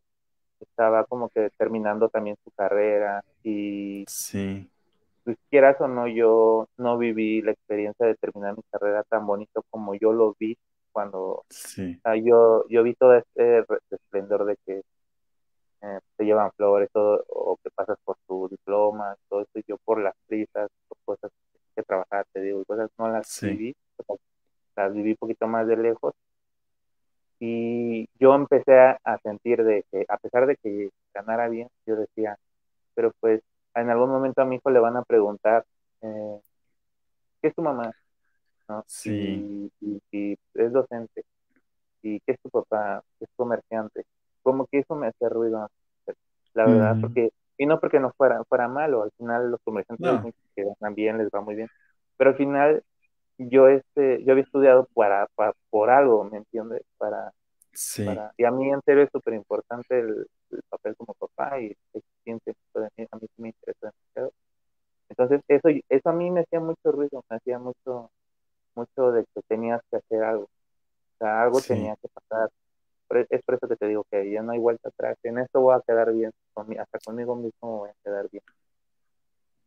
[0.59, 4.69] estaba como que terminando también su carrera y sí.
[5.23, 9.63] pues quieras o no yo no viví la experiencia de terminar mi carrera tan bonito
[9.69, 10.57] como yo lo vi
[10.91, 11.45] cuando
[12.23, 14.81] yo yo vi todo este esplendor de que
[15.81, 20.01] eh, te llevan flores, todo, o que pasas por tu diploma, todo eso, yo por
[20.01, 21.31] las prisas, por cosas
[21.75, 23.75] que trabajar, te digo, cosas no las viví,
[24.75, 26.13] las viví un poquito más de lejos,
[27.39, 32.37] y yo empecé a, sentir de que, a pesar de que ganara bien, yo decía,
[32.93, 33.41] pero pues
[33.73, 35.65] en algún momento a mi hijo le van a preguntar,
[36.01, 36.39] eh,
[37.41, 37.91] ¿qué es tu mamá?
[38.69, 38.83] ¿No?
[38.85, 39.71] Sí.
[39.81, 41.23] y, es docente.
[42.03, 43.03] ¿Y qué es tu papá?
[43.19, 44.05] Es comerciante
[44.41, 45.69] como que eso me hace ruido,
[46.53, 50.63] la verdad, porque, y no porque no fuera, fuera malo, al final los comerciantes que
[50.63, 51.69] ganan bien, les va muy bien,
[52.17, 52.83] pero al final
[53.37, 55.27] yo este, yo había estudiado para,
[55.69, 56.83] por algo, ¿me entiendes?
[56.97, 57.31] Para,
[57.71, 58.05] sí.
[58.37, 60.27] y a mí en serio es súper importante el,
[60.69, 61.73] papel como papá y
[62.23, 64.33] siente a mí me interesa demasiado.
[65.09, 68.11] Entonces eso, eso a mí me hacía mucho ruido, me hacía mucho,
[68.75, 70.43] mucho de que tenías que hacer algo.
[70.43, 72.49] O sea, algo tenía que pasar,
[73.29, 75.17] es por eso que te digo que ya no hay vuelta atrás.
[75.23, 76.31] En esto voy a quedar bien,
[76.79, 78.43] hasta conmigo mismo voy a quedar bien.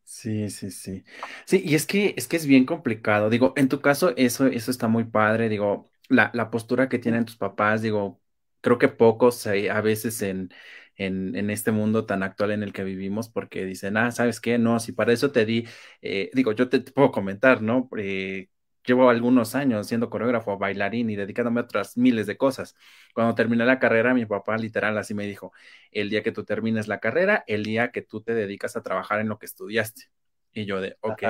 [0.05, 1.05] Sí, sí, sí.
[1.47, 3.31] Sí, y es que es que es bien complicado.
[3.31, 5.49] Digo, en tu caso, eso, eso está muy padre.
[5.49, 8.21] Digo, la, la postura que tienen tus papás, digo,
[8.61, 10.51] creo que pocos hay a veces en,
[10.97, 14.59] en, en, este mundo tan actual en el que vivimos, porque dicen, ah, ¿sabes qué?
[14.59, 15.67] No, si para eso te di,
[16.03, 17.89] eh, digo, yo te, puedo comentar, ¿no?
[17.99, 18.49] Eh,
[18.85, 22.77] llevo algunos años siendo coreógrafo, bailarín y dedicándome a otras miles de cosas.
[23.15, 25.53] Cuando terminé la carrera, mi papá literal así me dijo,
[25.91, 29.21] el día que tú termines la carrera, el día que tú te dedicas a trabajar
[29.21, 30.11] en lo que estudiaste.
[30.53, 31.23] Y yo de, ok.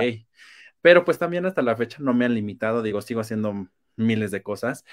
[0.80, 4.42] Pero pues también hasta la fecha no me han limitado, digo, sigo haciendo miles de
[4.42, 4.84] cosas,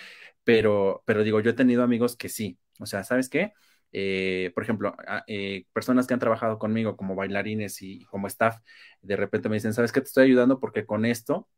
[0.43, 2.57] pero, pero digo, yo he tenido amigos que sí.
[2.79, 3.53] O sea, ¿sabes qué?
[3.91, 4.95] Eh, por ejemplo,
[5.27, 8.59] eh, personas que han trabajado conmigo como bailarines y como staff,
[9.01, 9.99] de repente me dicen, ¿sabes qué?
[9.99, 11.49] Te estoy ayudando porque con esto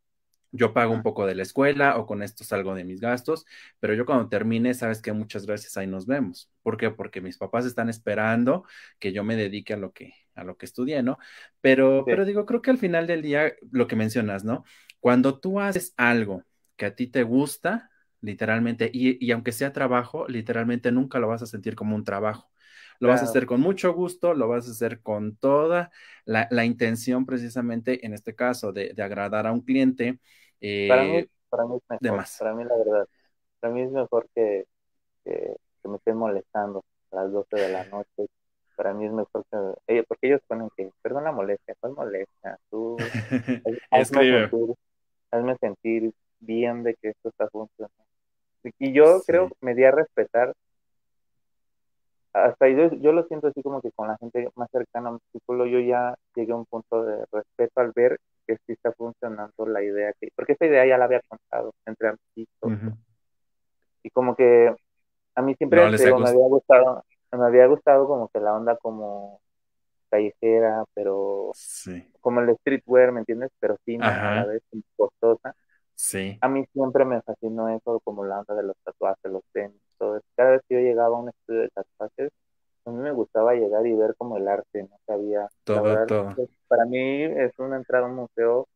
[0.54, 3.46] yo pago un poco de la escuela o con esto salgo de mis gastos,
[3.80, 6.52] pero yo cuando termine, sabes que muchas gracias, ahí nos vemos.
[6.62, 6.92] ¿Por qué?
[6.92, 8.64] Porque mis papás están esperando
[9.00, 11.18] que yo me dedique a lo que, a lo que estudié, ¿no?
[11.60, 14.64] Pero, pero digo, creo que al final del día, lo que mencionas, ¿no?
[15.00, 16.44] Cuando tú haces algo
[16.76, 17.90] que a ti te gusta,
[18.22, 22.52] literalmente, y, aunque sea trabajo, literalmente nunca lo vas a sentir como un trabajo.
[23.00, 25.92] Lo vas a hacer con mucho gusto, lo vas a hacer con toda
[26.26, 30.20] la, intención precisamente, en este caso, de, de agradar a un cliente,
[30.88, 33.08] para, mí, eh, para mí es mejor, para mí la verdad,
[33.60, 34.66] para mí es mejor que,
[35.24, 38.28] que, me estén molestando a las 12 de la noche.
[38.76, 39.58] Para mí es mejor que,
[39.94, 42.58] ellos, porque ellos ponen que, perdón la molestia, ¿cuál molestia?
[42.70, 42.96] Tú,
[43.92, 44.76] hazme, sentir,
[45.32, 47.94] hazme sentir bien de que esto está funcionando.
[48.80, 50.54] Y yo creo que me di a respetar
[52.34, 55.20] hasta yo, yo lo siento así como que con la gente más cercana a mi
[55.32, 59.66] círculo yo ya llegué a un punto de respeto al ver que sí está funcionando
[59.66, 62.98] la idea que, porque esta idea ya la había contado entre amigos.
[64.04, 64.76] Y como que
[65.36, 69.42] a mí siempre me había gustado, me había gustado como que la onda como
[70.10, 71.52] callejera, pero
[72.22, 73.50] como el streetwear, ¿me entiendes?
[73.60, 74.62] Pero sí, a la vez
[74.96, 75.56] costosa.
[75.96, 76.38] Sí.
[76.42, 80.18] A mí siempre me fascinó eso, como la onda de los tatuajes, los tenis, todo
[80.18, 80.26] eso.
[80.36, 82.32] Cada vez que yo llegaba a un estudio de tatuajes,
[82.86, 85.48] a mí me gustaba llegar y ver como el arte, no sabía.
[85.64, 86.36] Todo, todo.
[86.36, 88.68] Pues, para mí es una entrada a un museo,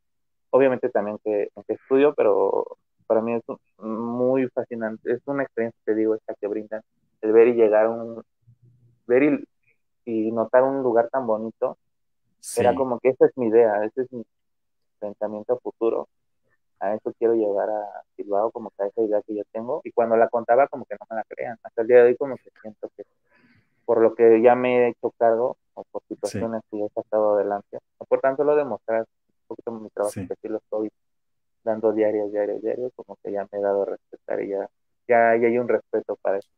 [0.49, 3.43] obviamente también que, que estudio, pero para mí es
[3.79, 6.81] muy fascinante, es una experiencia, te digo, esta que brindan,
[7.21, 8.23] el ver y llegar a un,
[9.07, 9.45] ver
[10.05, 11.77] y, notar un lugar tan bonito,
[12.57, 14.23] era como que esa es mi idea, ese es mi
[14.99, 16.07] pensamiento futuro,
[16.79, 19.91] a eso quiero llevar a Bilbao, como que a esa idea que yo tengo, y
[19.91, 22.35] cuando la contaba como que no me la crean, hasta el día de hoy como
[22.35, 23.03] que siento que
[23.87, 27.77] por lo que ya me he hecho cargo o por situaciones que he sacado adelante.
[28.09, 30.89] Por tanto, lo demostrar un poquito mi trabajo, que sí lo estoy
[31.63, 34.69] dando diarios, diarios, diarios, como que ya me he dado a respetar y ya,
[35.07, 36.49] ya, hay un respeto para eso.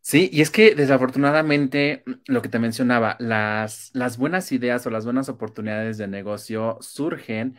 [0.00, 5.04] Sí, y es que desafortunadamente lo que te mencionaba, las, las buenas ideas o las
[5.04, 7.56] buenas oportunidades de negocio surgen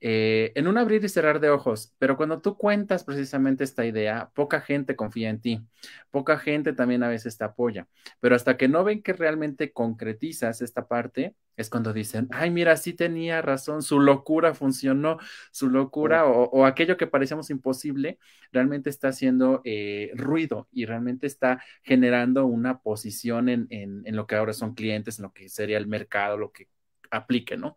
[0.00, 4.30] eh, en un abrir y cerrar de ojos, pero cuando tú cuentas precisamente esta idea,
[4.34, 5.66] poca gente confía en ti,
[6.10, 7.88] poca gente también a veces te apoya,
[8.20, 12.76] pero hasta que no ven que realmente concretizas esta parte, es cuando dicen, ay, mira,
[12.76, 15.18] sí tenía razón, su locura funcionó,
[15.50, 18.18] su locura o, aquello que parecíamos imposible,
[18.52, 24.26] realmente está haciendo eh, ruido y realmente está generando una posición en, en, en lo
[24.26, 26.68] que ahora son clientes, en lo que sería el mercado, lo que
[27.10, 27.76] aplique, ¿no?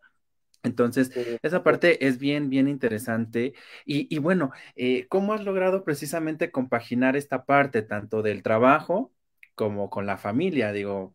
[0.62, 1.10] Entonces,
[1.42, 3.54] esa parte es bien, bien interesante.
[3.84, 9.12] Y, bueno, eh, ¿cómo has logrado precisamente compaginar esta parte tanto del trabajo
[9.54, 10.72] como con la familia?
[10.72, 11.14] Digo,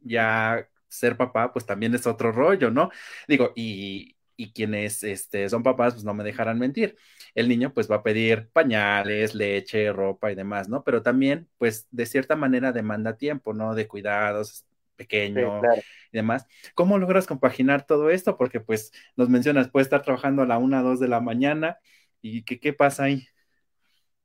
[0.00, 2.90] ya ser papá, pues también es otro rollo, ¿no?
[3.28, 6.96] Digo, y, y quienes este, son papás, pues no me dejarán mentir.
[7.34, 10.82] El niño, pues va a pedir pañales, leche, ropa y demás, ¿no?
[10.84, 13.74] Pero también, pues de cierta manera demanda tiempo, ¿no?
[13.74, 14.66] De cuidados,
[15.02, 15.60] pequeño
[16.12, 16.46] y demás.
[16.74, 18.36] ¿Cómo logras compaginar todo esto?
[18.36, 21.78] Porque pues nos mencionas, puede estar trabajando a la una, dos de la mañana
[22.20, 23.26] y que, qué pasa ahí.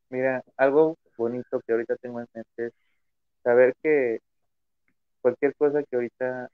[0.09, 2.73] Mira, algo bonito que ahorita tengo en mente es
[3.43, 4.19] saber que
[5.21, 6.49] cualquier cosa que ahorita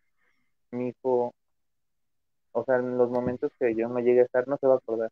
[0.71, 1.33] mi hijo,
[2.51, 4.77] o sea, en los momentos que yo no llegue a estar, no se va a
[4.77, 5.11] acordar.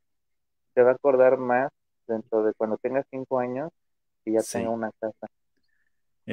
[0.74, 1.70] Se va a acordar más
[2.08, 3.72] dentro de cuando tenga cinco años
[4.26, 5.28] y ya tenga una casa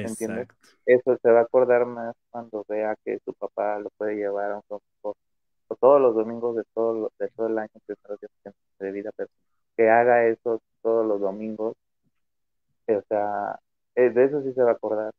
[0.07, 0.47] ¿entiendes?
[0.85, 4.57] Eso se va a acordar más cuando vea que su papá lo puede llevar a
[4.57, 5.15] un o,
[5.79, 7.69] todos los domingos de todo, de todo el año,
[8.79, 9.29] de vida, pero
[9.77, 11.75] que haga eso todos los domingos,
[12.87, 13.59] o sea,
[13.95, 15.13] eh, de eso sí se va a acordar.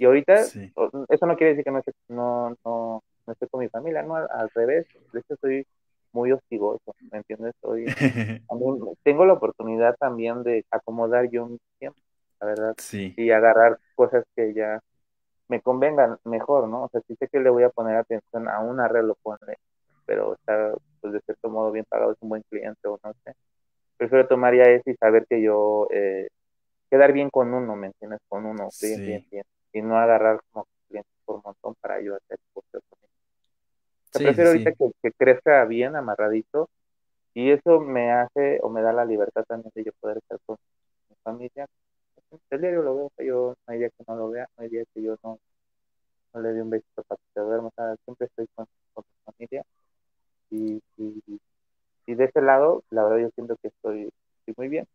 [0.00, 3.68] Y ahorita, eso no quiere decir que no, esté, no, no, no esté con mi
[3.68, 5.66] familia, no, al, revés, de hecho estoy
[6.12, 7.54] muy hostigoso, ¿me entiendes?
[7.56, 7.84] Estoy,
[9.02, 12.00] tengo la oportunidad también de acomodar yo mi tiempo
[12.40, 12.74] la verdad.
[12.78, 13.14] Sí.
[13.16, 14.80] Y agarrar cosas que ya
[15.48, 16.84] me convengan mejor, ¿no?
[16.84, 19.56] O sea, si sé que le voy a poner atención a un arreglo, pone,
[20.04, 23.34] pero está, pues de cierto modo bien pagado, es un buen cliente o no sé.
[23.96, 26.28] Prefiero tomar ya eso y saber que yo, eh,
[26.90, 28.20] quedar bien con uno, ¿me entiendes?
[28.28, 29.44] Con uno, bien, bien, bien.
[29.72, 32.82] Y no agarrar como clientes por montón para yo hacer cosas.
[34.12, 36.68] prefiero ahorita que, que, crezca bien, amarradito,
[37.34, 40.56] y eso me hace o me da la libertad también de yo poder estar con
[41.08, 41.66] mi familia.
[42.50, 44.84] El diario lo veo, yo no hay día que no lo vea, no hay día
[44.94, 45.38] que yo no,
[46.34, 47.70] no le dé un besito para que se duerma,
[48.04, 49.64] siempre estoy con, con mi familia.
[50.50, 51.40] Y, y,
[52.06, 54.10] y, de ese lado, la verdad yo siento que estoy,
[54.40, 54.86] estoy muy bien.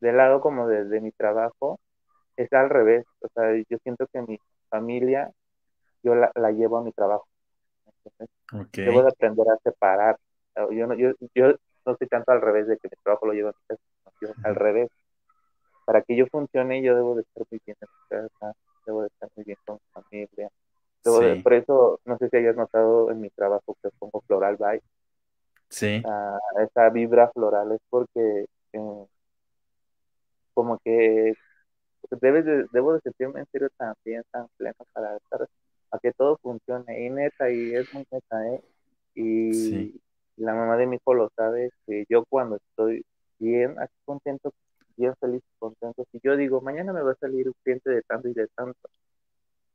[0.00, 1.80] Del lado como de, de mi trabajo,
[2.36, 4.38] es al revés, o sea, yo siento que mi
[4.70, 5.32] familia,
[6.02, 7.26] yo la, la llevo a mi trabajo.
[8.04, 8.28] Entonces,
[8.84, 10.18] debo de aprender a separar.
[10.70, 11.54] Yo no, yo, yo
[11.86, 13.82] no estoy tanto al revés de que mi trabajo lo llevo a mi casa,
[14.20, 14.90] yo, al revés.
[15.84, 19.08] Para que yo funcione, yo debo de estar muy bien en mi casa, debo de
[19.08, 20.50] estar muy bien con mi familia.
[21.02, 21.42] sí.
[21.42, 24.82] por eso, no sé si hayas notado en mi trabajo que pongo floral vibe.
[25.68, 26.02] Sí.
[26.04, 29.06] Uh, esa vibra floral es porque eh,
[30.54, 31.34] como que
[32.20, 35.48] debes de, debo de sentirme en serio también tan pleno para estar
[35.90, 38.62] a que todo funcione y neta y es muy neta eh
[39.14, 40.00] y
[40.36, 43.04] la mamá de mi hijo lo sabe que yo cuando estoy
[43.38, 44.52] bien aquí contento
[44.96, 46.04] bien feliz contento.
[46.12, 48.88] Si yo digo mañana me va a salir un cliente de tanto y de tanto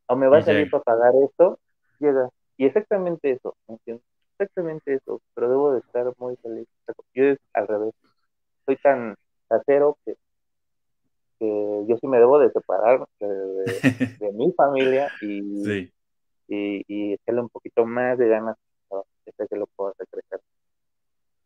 [0.07, 1.59] o me va a salir para pagar esto
[1.99, 2.29] llega.
[2.57, 4.05] Y exactamente eso ¿me entiendes?
[4.33, 6.67] exactamente eso pero debo de estar muy feliz.
[7.13, 7.93] Yo es al revés.
[8.65, 9.15] Soy tan
[9.47, 10.15] casero que
[11.39, 15.89] que yo sí me debo de separar de, mi familia y,
[16.47, 18.57] y, y, echarle un poquito más de ganas
[19.25, 20.41] de que lo puedo hacer crecer.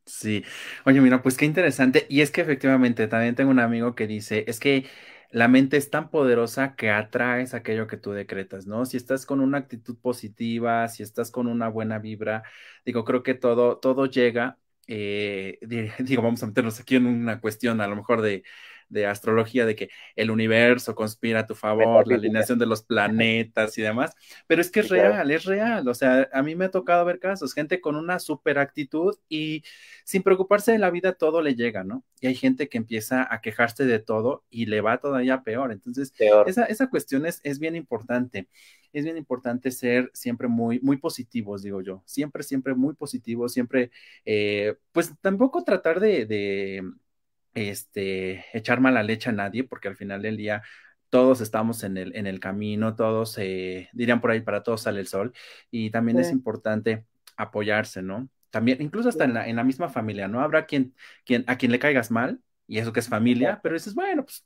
[0.05, 0.43] Sí,
[0.85, 2.05] oye, mira, pues qué interesante.
[2.09, 4.85] Y es que efectivamente también tengo un amigo que dice, es que
[5.31, 8.85] la mente es tan poderosa que atraes aquello que tú decretas, ¿no?
[8.85, 12.43] Si estás con una actitud positiva, si estás con una buena vibra,
[12.85, 14.59] digo, creo que todo, todo llega.
[14.87, 15.57] Eh,
[15.99, 18.43] digo, vamos a meternos aquí en una cuestión a lo mejor de,
[18.89, 23.77] de astrología, de que el universo conspira a tu favor, la alineación de los planetas
[23.77, 24.15] y demás,
[24.47, 27.19] pero es que es real, es real, o sea, a mí me ha tocado ver
[27.19, 29.63] casos, gente con una super actitud y
[30.03, 32.03] sin preocuparse de la vida todo le llega, ¿no?
[32.19, 36.13] Y hay gente que empieza a quejarse de todo y le va todavía peor, entonces
[36.45, 38.47] Esa, esa cuestión es, es bien importante.
[38.91, 43.89] Es bien importante ser siempre muy, muy positivos, digo yo, siempre, siempre muy positivos, siempre,
[44.23, 46.83] eh, pues tampoco tratar de,
[47.53, 50.63] este, echar mala leche a nadie, porque al final del día
[51.09, 54.99] todos estamos en el, en el camino, todos eh, dirían por ahí, para todos sale
[54.99, 55.33] el sol,
[55.69, 57.05] y también es importante
[57.37, 58.29] apoyarse, ¿no?
[58.49, 60.41] También, incluso hasta en la, en la misma familia, ¿no?
[60.41, 63.93] Habrá quien, quien, a quien le caigas mal, y eso que es familia, pero dices,
[63.93, 64.45] bueno, pues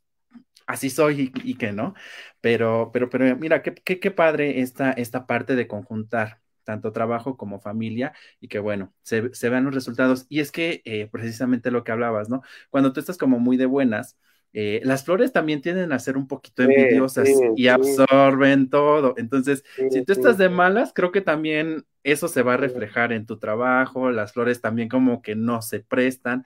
[0.65, 1.93] así soy y, que no,
[2.41, 7.37] pero, pero, pero mira, qué, qué, qué padre esta, esta parte de conjuntar tanto trabajo
[7.37, 10.25] como familia, y que bueno, se, se vean los resultados.
[10.27, 12.41] Y es que eh, precisamente lo que hablabas, ¿no?
[12.69, 14.17] Cuando tú estás como muy de buenas,
[14.51, 19.13] eh, las flores también tienden a ser un poquito envidiosas y absorben todo.
[19.17, 23.25] Entonces, si tú estás de malas, creo que también eso se va a reflejar en
[23.25, 26.45] tu trabajo, las flores también como que no se prestan.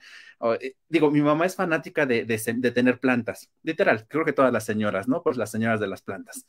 [0.60, 4.64] Eh, digo, mi mamá es fanática de, de, tener plantas, literal, creo que todas las
[4.64, 5.22] señoras, ¿no?
[5.22, 6.46] Pues las señoras de las plantas.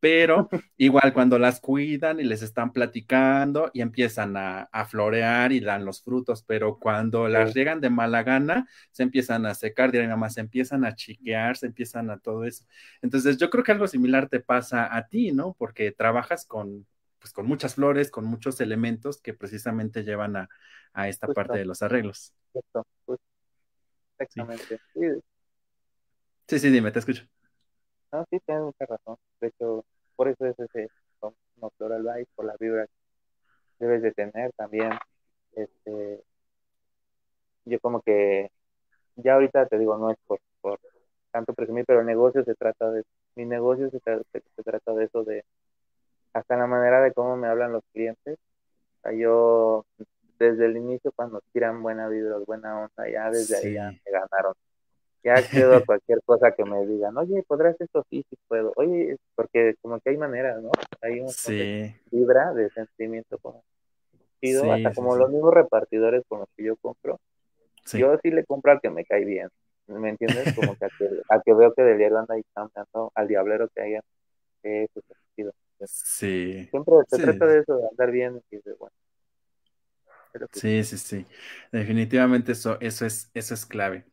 [0.00, 0.48] Pero
[0.78, 5.84] igual cuando las cuidan y les están platicando y empiezan a, a florear y dan
[5.84, 10.30] los frutos, pero cuando las llegan de mala gana, se empiezan a secar, mi mamá,
[10.30, 12.64] se empiezan a chiquear, se empiezan a todo eso.
[13.02, 15.54] Entonces, yo creo que algo similar te pasa a ti, ¿no?
[15.58, 16.86] Porque trabajas con,
[17.24, 20.50] pues, con muchas flores, con muchos elementos que precisamente llevan a,
[20.92, 22.34] a esta parte de los arreglos.
[22.52, 22.86] Justo,
[24.18, 24.78] Exactamente.
[26.46, 26.58] Sí.
[26.58, 26.68] sí.
[26.68, 27.24] dime, te escucho.
[28.12, 29.16] No, sí, tienes mucha razón.
[29.40, 30.90] De hecho, por eso es ese
[31.22, 32.92] no floral vibe, por la vibra que
[33.78, 34.90] debes de tener también.
[35.52, 36.22] Este,
[37.64, 38.50] yo como que,
[39.16, 40.78] ya ahorita te digo, no es por, por
[41.30, 43.02] tanto presumir, pero el negocio se trata de,
[43.34, 45.42] mi negocio se, se trata de eso, de
[46.34, 48.38] hasta la manera de cómo me hablan los clientes.
[49.16, 49.86] yo,
[50.38, 54.54] desde el inicio, cuando tiran buena vibra, buena onda, ya desde ahí ya me ganaron.
[55.22, 55.34] Ya
[55.72, 58.04] quedo a cualquier cosa que me digan, oye, ¿podrás esto?
[58.10, 58.72] Sí, sí puedo.
[58.76, 60.70] Oye, porque como que hay maneras, ¿no?
[61.00, 61.28] Hay un
[62.10, 63.62] vibra de sentimiento como
[64.72, 67.18] hasta como los mismos repartidores con los que yo compro.
[67.92, 69.48] Yo sí le compro al que me cae bien,
[69.86, 70.54] ¿me entiendes?
[70.54, 74.00] Como que a que, veo que del diario anda ahí cambiando, al diablero que haya,
[74.62, 75.04] eh, pues,
[75.84, 76.68] Sí.
[76.70, 78.92] Siempre se trata de eso, de andar bien y de, bueno.
[80.52, 81.26] Sí, sí, sí.
[81.72, 84.06] Definitivamente eso, eso es, eso es clave.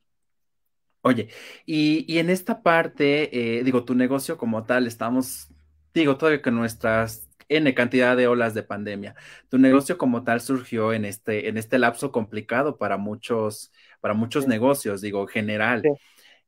[1.03, 1.29] Oye,
[1.65, 5.47] y, y en esta parte, eh, digo, tu negocio como tal, estamos,
[5.93, 9.15] digo, todavía con nuestras N cantidad de olas de pandemia.
[9.49, 14.47] Tu negocio como tal surgió en este, en este lapso complicado para muchos, para muchos
[14.47, 15.89] negocios, digo, general.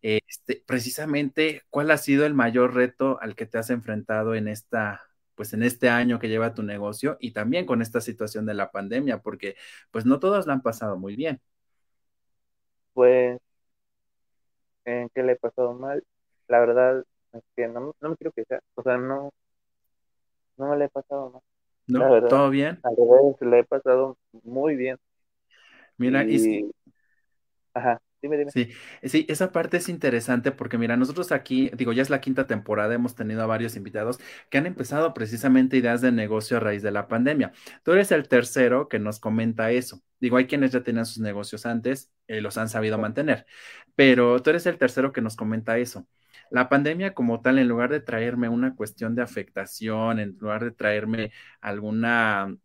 [0.03, 5.01] Este, precisamente, ¿cuál ha sido el mayor reto al que te has enfrentado en esta,
[5.33, 8.69] pues en este año que lleva tu negocio y también con esta situación de la
[8.69, 9.21] pandemia?
[9.21, 9.55] Porque
[9.91, 11.41] pues no todos la han pasado muy bien.
[12.93, 13.39] Pues,
[14.85, 16.03] ¿en qué le he pasado mal?
[16.47, 19.31] La verdad es que no, no me quiero quejar, o sea, no,
[20.57, 21.41] no me le he pasado mal.
[21.87, 21.99] ¿No?
[21.99, 22.79] La verdad, ¿Todo bien?
[22.83, 24.97] al revés, le he pasado muy bien.
[25.97, 26.71] Mira, y Y,
[27.73, 28.53] ajá, dime, dime.
[28.53, 28.69] sí,
[29.03, 32.93] sí, esa parte es interesante porque mira, nosotros aquí, digo, ya es la quinta temporada,
[32.95, 34.19] hemos tenido a varios invitados
[34.49, 37.53] que han empezado precisamente ideas de negocio a raíz de la pandemia.
[37.83, 40.01] Tú eres el tercero que nos comenta eso.
[40.19, 43.45] Digo, hay quienes ya tenían sus negocios antes, y los han sabido mantener,
[43.95, 46.07] pero tú eres el tercero que nos comenta eso.
[46.51, 50.71] La pandemia como tal, en lugar de traerme una cuestión de afectación, en lugar de
[50.71, 52.55] traerme alguna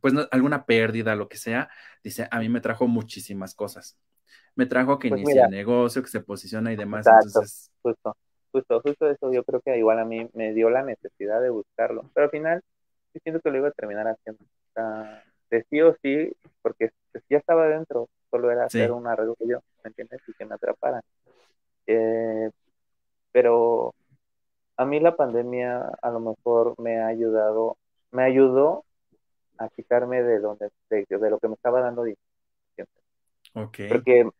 [0.00, 1.68] pues no- alguna pérdida, lo que sea,
[2.04, 3.98] dice, a mí me trajo muchísimas cosas.
[4.56, 7.08] Me trajo que Pues inicie el negocio, que se posiciona y demás.
[7.08, 8.16] exacto, Entonces, justo,
[8.52, 12.10] justo, justo eso yo creo que igual a mí me dio la necesidad de buscarlo,
[12.14, 12.62] pero al final
[13.12, 14.44] sí siento que lo iba a terminar haciendo.
[14.44, 16.32] O sea, de sí o sí,
[16.62, 16.90] porque
[17.28, 20.20] ya estaba dentro, solo era hacer sí, un arreglo yo, ¿me entiendes?
[20.26, 21.02] Y que me atraparan.
[21.86, 22.50] Eh,
[23.32, 23.94] pero
[24.76, 27.78] a mí la pandemia a lo mejor me ha ayudado,
[28.12, 28.84] me ayudó
[29.58, 32.04] a quitarme de donde, de, de lo que me estaba dando
[33.56, 33.68] dinero.
[33.68, 34.30] ok, Porque,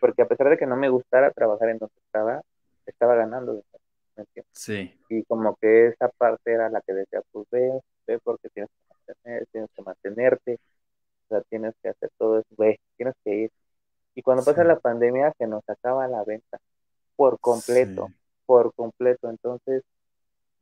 [0.00, 2.42] porque a pesar de que no me gustara trabajar en donde estaba,
[2.86, 3.78] estaba ganando dinero,
[4.16, 4.52] ¿me entiendes?
[4.52, 8.70] sí, Y como que esa parte era la que decía, pues ve, ve porque tienes
[8.70, 10.54] que mantener, tienes que mantenerte,
[11.26, 13.50] o sea, tienes que hacer todo eso, ve, tienes que ir.
[14.14, 16.58] Y cuando pasa sí, la pandemia se nos acaba la venta
[17.16, 18.14] por completo, sí,
[18.46, 19.30] por completo.
[19.30, 19.82] Entonces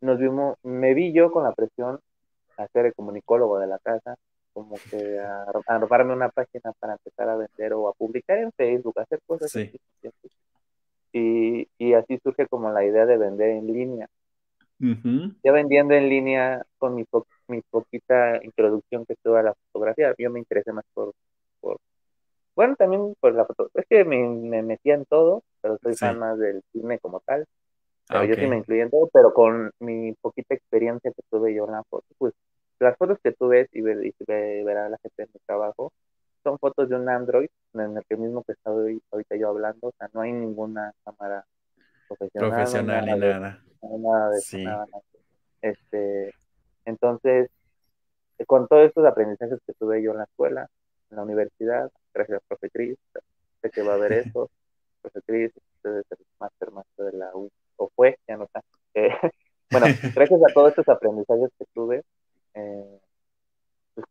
[0.00, 2.00] nos vimos, me vi yo con la presión
[2.56, 4.16] a ser el comunicólogo de la casa,
[4.52, 8.52] como que a, a armarme una página para empezar a vender o a publicar en
[8.52, 9.80] Facebook, a hacer cosas sí, así.
[11.12, 14.08] Y, y así surge como la idea de vender en línea.
[14.80, 19.54] ujú, Ya vendiendo en línea con mi, po- mi poquita introducción que tuve a la
[19.72, 21.12] fotografía, yo me interesé más por,
[21.60, 21.78] por
[22.56, 26.18] bueno, también por la foto, es que me, me metía en todo, pero soy fan
[26.18, 27.46] sí, más del cine como tal,
[28.10, 31.66] ah, yo sí me incluí en todo, pero con mi poquita experiencia que tuve yo
[31.66, 32.34] en la foto, pues
[33.10, 35.92] fotos que tú ves y, ver, y ve- verá la gente en mi trabajo
[36.42, 39.92] son fotos de un Android en el que mismo que estoy ahorita yo hablando, o
[39.98, 41.44] sea, no hay ninguna cámara
[42.08, 42.72] profesional,
[43.82, 44.86] ni nada de, de sí, nada.
[45.62, 46.34] Este,
[46.84, 47.50] entonces,
[48.46, 50.68] con todos estos aprendizajes que tuve yo en la escuela,
[51.10, 52.96] en la universidad, gracias a profe Cris,
[53.62, 54.50] sé que va a haber eso,
[55.02, 58.62] profe Cris, usted es el máster maestro de la U, o fue, ya no está.
[58.94, 59.10] Eh,
[59.70, 62.02] bueno, gracias a todos estos aprendizajes que tuve,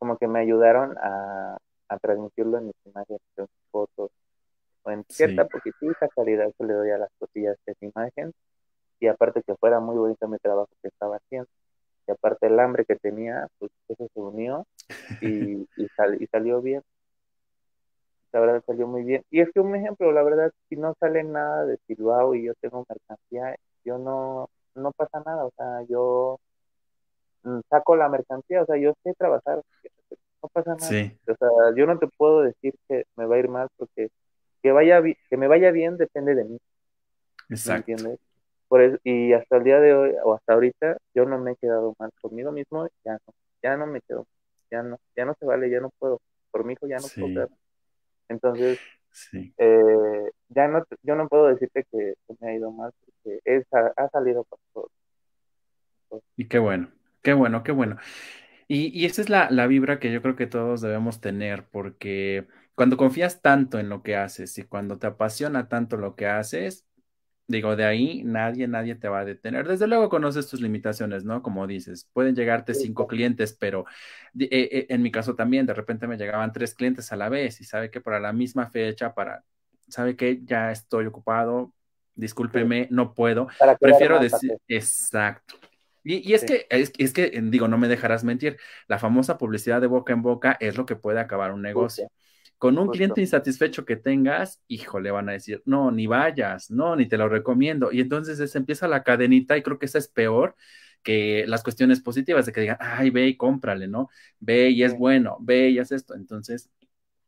[0.10, 1.58] como que me ayudaron a,
[1.90, 4.12] a transmitirlo en mis imágenes, en mis fotos,
[4.84, 8.34] o en cierta sí, poquitita calidad que le doy a las cosillas de mi imagen,
[9.00, 11.50] y aparte que fuera muy bonito mi trabajo que estaba haciendo,
[12.08, 14.66] y aparte el hambre que tenía, pues eso se unió
[15.22, 16.84] y, y, sal- y salió bien,
[18.32, 19.24] la verdad salió muy bien.
[19.32, 22.54] Y es que un ejemplo, la verdad, si no sale nada de Bilbao y yo
[22.62, 23.56] tengo mercancía,
[23.86, 26.40] yo no, no pasa nada, o sea, yo
[27.70, 29.62] saco la mercancía, o sea, yo sé trabajar,
[30.42, 30.88] no pasa nada.
[30.88, 34.10] sí, O sea, yo no te puedo decir que me va a ir mal porque
[34.62, 36.58] que vaya que me vaya bien depende de mí,
[37.48, 38.20] ¿me exacto, entiendes?
[38.68, 41.56] Por eso, y hasta el día de hoy o hasta ahorita yo no me he
[41.56, 43.34] quedado mal conmigo mismo, ya no,
[43.64, 44.28] ya no me quedo,
[44.70, 46.22] ya no, ya no se vale, ya no puedo,
[46.52, 47.50] por mi hijo ya no puedo quedar.
[48.28, 48.80] Entonces,
[49.12, 53.66] sí, eh, ya no, yo no puedo decirte que, me ha ido mal porque es,
[53.74, 56.22] ha, ha salido por todo.
[56.36, 56.90] y qué bueno,
[57.22, 57.98] qué bueno, qué bueno.
[58.68, 62.48] Y, y esa es la, la vibra que yo creo que todos debemos tener, porque
[62.76, 66.86] cuando confías tanto en lo que haces y cuando te apasiona tanto lo que haces,
[67.48, 69.68] digo, de ahí nadie, nadie te va a detener.
[69.68, 71.42] Desde luego conoces tus limitaciones, ¿no?
[71.42, 73.86] Como dices, pueden llegarte cinco clientes, pero
[74.40, 77.60] eh, eh, en mi caso también, de repente me llegaban tres clientes a la vez
[77.60, 79.44] y sabe que para la misma fecha, para,
[79.88, 81.74] sabe que ya estoy ocupado,
[82.14, 83.48] discúlpeme, no puedo.
[83.80, 85.56] Prefiero mal, ¿para decir, exacto.
[86.04, 89.38] Y, y es Sí, que, es, es que, digo, no me dejarás mentir, la famosa
[89.38, 92.00] publicidad de boca en boca es lo que puede acabar un negocio.
[92.00, 92.12] justo,
[92.58, 92.92] Con un justo.
[92.92, 97.30] cliente insatisfecho que tengas, híjole, van a decir, no, ni vayas, no, ni te lo
[97.30, 97.92] recomiendo.
[97.92, 100.56] Y entonces es- empieza la cadenita y creo que esa es peor
[101.04, 104.10] que las cuestiones positivas de que digan, ay, ve y cómprale, ¿no?
[104.40, 104.98] Ve y es Sí.
[104.98, 106.16] bueno, ve y haz esto.
[106.16, 106.70] Entonces,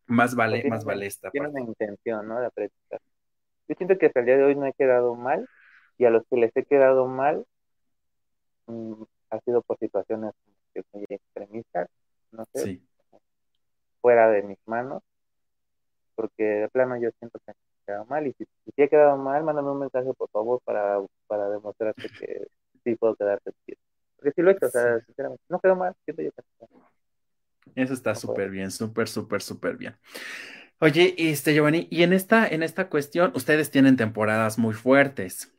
[0.07, 1.61] más vale, más una, vale esta tiene una parte.
[1.61, 2.39] intención, ¿no?
[2.39, 2.72] De aprender.
[3.67, 5.47] Yo siento que hasta el día de hoy no he quedado mal
[5.97, 7.45] y a los que les he quedado mal
[8.72, 10.34] mm, ha sido por situaciones
[10.93, 11.89] muy extremistas,
[12.32, 12.82] no sé, Sí,
[14.01, 15.03] fuera de mis manos,
[16.15, 17.55] porque de plano yo siento que he
[17.86, 21.49] quedado mal y si, si he quedado mal, mándame un mensaje por favor para, para
[21.49, 22.47] demostrarte que
[22.84, 23.78] sí puedo quedarte bien.
[24.15, 26.41] Porque sí lo he hecho, o sea, sinceramente, no quedó mal, siento yo que
[27.76, 29.95] Eso está súper bien, súper, súper, súper bien.
[30.80, 35.53] Oye, este Giovanni, y en esta, en esta cuestión, ustedes tienen temporadas muy fuertes.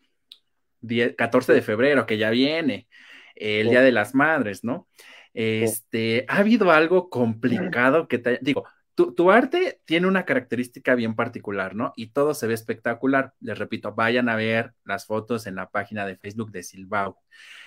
[1.17, 2.89] 14 de febrero, que ya viene,
[3.35, 4.89] el Día de las Madres, ¿no?
[5.35, 8.65] Este, ¿ha habido algo complicado que te digo,
[8.95, 11.93] tu, arte tiene una característica bien particular, ¿no?
[11.97, 13.33] Y todo se ve espectacular.
[13.41, 17.19] Les repito, vayan a ver las fotos en la página de Facebook de Silbao.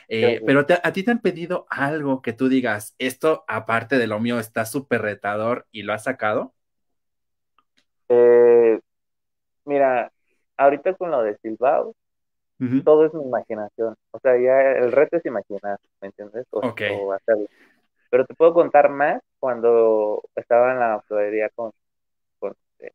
[0.07, 4.19] Eh, pero a ti te han pedido algo que tú digas, esto aparte de lo
[4.19, 6.53] mío está súper retador y lo has sacado.
[8.07, 8.79] Eh,
[9.65, 10.11] mira,
[10.57, 11.37] ahorita con lo de
[12.83, 13.95] Todo es mi imaginación.
[14.11, 16.45] O sea, ya el reto es imaginar, ¿me entiendes?
[16.51, 16.61] O,
[17.11, 17.47] hacerlo.
[18.09, 21.71] Pero te puedo contar más cuando estaba en la florería con,
[22.39, 22.91] con, eh,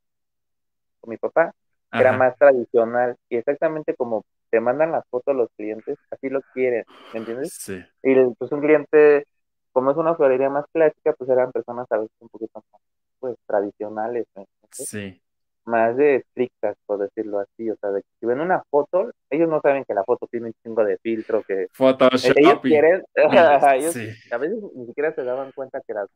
[1.06, 1.52] mi papá,
[1.92, 6.84] era más tradicional y exactamente como te mandan las fotos los clientes, así lo quieren,
[7.12, 7.52] ¿me entiendes?
[7.52, 7.84] Sí.
[8.02, 9.26] Y pues un cliente,
[9.72, 12.80] como es una florería más clásica, pues eran personas a veces un poquito más,
[13.18, 14.88] pues, tradicionales, ¿me entiendes?
[14.88, 15.20] Sí
[15.64, 17.70] más de estrictas, por decirlo así.
[17.70, 20.48] O sea, de que si ven una foto, ellos no saben que la foto tiene
[20.48, 22.36] un chingo de filtro, que Photoshop.
[22.36, 26.08] ellos quieren, a veces ni siquiera se daban cuenta que las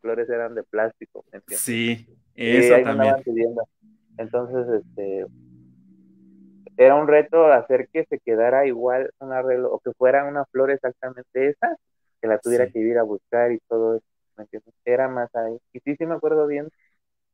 [0.00, 1.24] flores eran de plástico.
[1.48, 3.16] Sí, eso también.
[4.16, 5.26] Entonces, este,
[6.76, 10.70] era un reto hacer que se quedara igual un arreglo, o que fuera una flor
[10.70, 11.76] exactamente esa,
[12.20, 14.06] que la tuviera que ir a buscar y todo eso,
[14.36, 14.74] ¿me entiendes?
[14.84, 15.56] Era más ahí.
[15.72, 16.68] Y sí, sí me acuerdo bien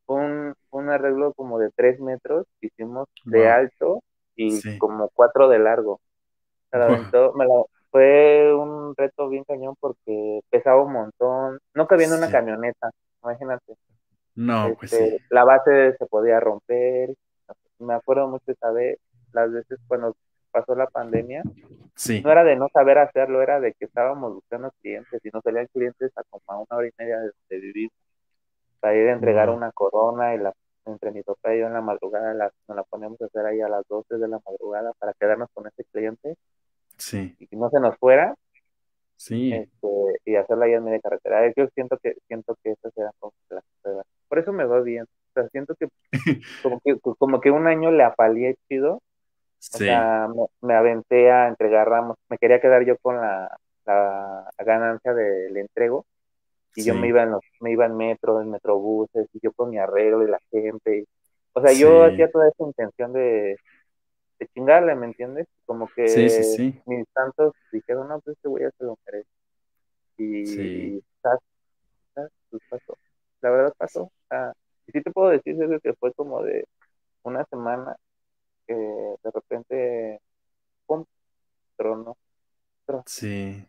[0.06, 4.02] un, un arreglo como de tres metros, hicimos de alto
[4.36, 6.00] y como cuatro de largo.
[7.90, 12.90] fue un reto bien cañón porque pesaba un montón, no cabía en una camioneta,
[13.22, 13.76] imagínate.
[14.34, 17.14] No, pues este, La base se podía romper,
[17.78, 18.98] me acuerdo mucho esa vez,
[19.32, 20.16] las veces cuando
[20.50, 21.42] pasó la pandemia,
[22.24, 25.68] no era de no saber hacerlo, era de que estábamos buscando clientes y nos salían
[25.72, 27.90] clientes a como una hora y media de vivir
[28.84, 30.52] para ir a entregar una corona y la
[30.84, 33.62] entre mi papá y yo en la madrugada la, nos la ponemos a hacer ahí
[33.62, 36.36] a las 12 de la madrugada para quedarnos con ese cliente.
[36.98, 37.34] Sí.
[37.38, 38.34] y que no se nos fuera
[39.16, 39.54] sí.
[39.54, 39.88] este,
[40.26, 41.50] y hacerla ahí en media carretera.
[41.56, 43.64] Yo siento que siento que esas eran como las
[44.28, 45.04] por eso me va bien.
[45.04, 45.88] O sea siento que
[46.62, 48.96] como que como que un año le apalié chido.
[48.96, 49.02] O
[49.58, 50.28] sea
[50.60, 52.18] me, aventé a entregar ramos.
[52.28, 53.48] Me quería quedar yo con la,
[53.86, 56.04] la, la ganancia del entrego
[56.74, 59.70] y yo me iba en los, me iba en metro, en metrobuses, y yo con
[59.70, 61.06] mi arreglo y la gente.
[61.52, 63.56] o sea, yo hacía toda esa intención de,
[64.38, 65.46] de chingarle, ¿me entiendes?
[65.66, 66.02] Como que
[66.86, 69.28] mis tantos dijeron, no, pues este güey ya se lo merece.
[70.16, 71.02] Y,
[72.50, 72.98] pues pasó.
[73.40, 74.10] La verdad pasó.
[74.86, 76.66] y sí te puedo decir que fue como de
[77.22, 77.96] una semana
[78.66, 80.20] que de repente,
[80.86, 81.04] pum,
[81.76, 82.16] trono.
[82.86, 83.04] trono.
[83.06, 83.66] Sí.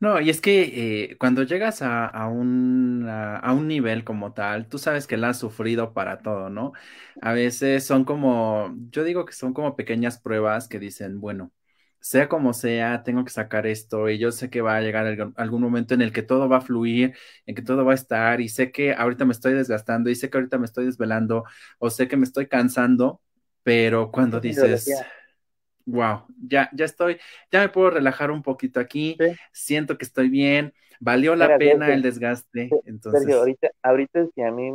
[0.00, 4.68] No, y es que eh, cuando llegas a, a, un, a, un nivel como tal,
[4.68, 6.72] tú sabes que la has sufrido para todo, ¿no?
[7.20, 11.52] A veces son como, yo digo que son como pequeñas pruebas que dicen, bueno,
[12.00, 15.06] sea como sea, tengo que sacar esto y yo sé que va a llegar
[15.36, 17.14] algún, momento en el que todo va a fluir,
[17.46, 20.30] en que todo va a estar y sé que ahorita me estoy desgastando y sé
[20.30, 21.44] que ahorita me estoy desvelando
[21.78, 23.20] o sé que me estoy cansando,
[23.62, 24.90] pero cuando dices
[25.86, 27.18] wow, ya, ya estoy,
[27.50, 29.16] ya me puedo relajar un poquito aquí,
[29.52, 32.70] siento que estoy bien, valió la pena el desgaste.
[32.84, 33.22] Entonces...
[33.22, 34.70] Sergio, ahorita, ahorita si a mí,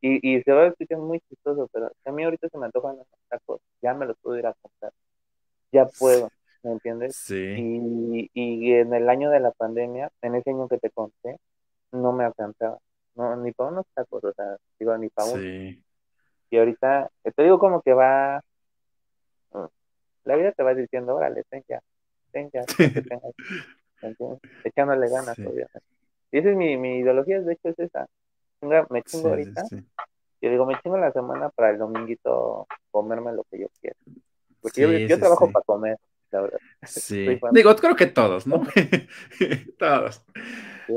[0.00, 2.66] y, y se va a escuchar muy chistoso, pero si a mí ahorita se me
[2.66, 4.92] antojan los tacos, ya me los puedo ir a comprar,
[5.72, 6.30] ya puedo,
[6.62, 7.16] ¿me entiendes?
[7.16, 7.36] Sí.
[7.36, 11.36] Y, y en el año de la pandemia, en ese año que te conté,
[11.92, 12.78] no me alcanzaba,
[13.14, 15.82] no, ni para unos tacos, o sea, digo, ni para sí.
[16.52, 18.42] Y ahorita, te digo como que va
[20.24, 21.80] la vida te va diciendo, órale, ten ya,
[22.32, 22.64] ten ya,
[24.64, 25.82] echándole ganas, obviamente.
[26.32, 28.06] Y esa es mi, mi ideología, de hecho es esa.
[28.90, 29.64] Me chingo ahorita.
[30.42, 33.96] Yo digo, me chingo la semana para el dominguito comerme lo que yo quiera.
[34.60, 35.96] Porque yo, trabajo para comer,
[36.30, 36.58] la verdad.
[36.86, 37.38] Sí.
[37.52, 38.62] Digo, creo que todos, ¿no?
[39.78, 40.24] todos.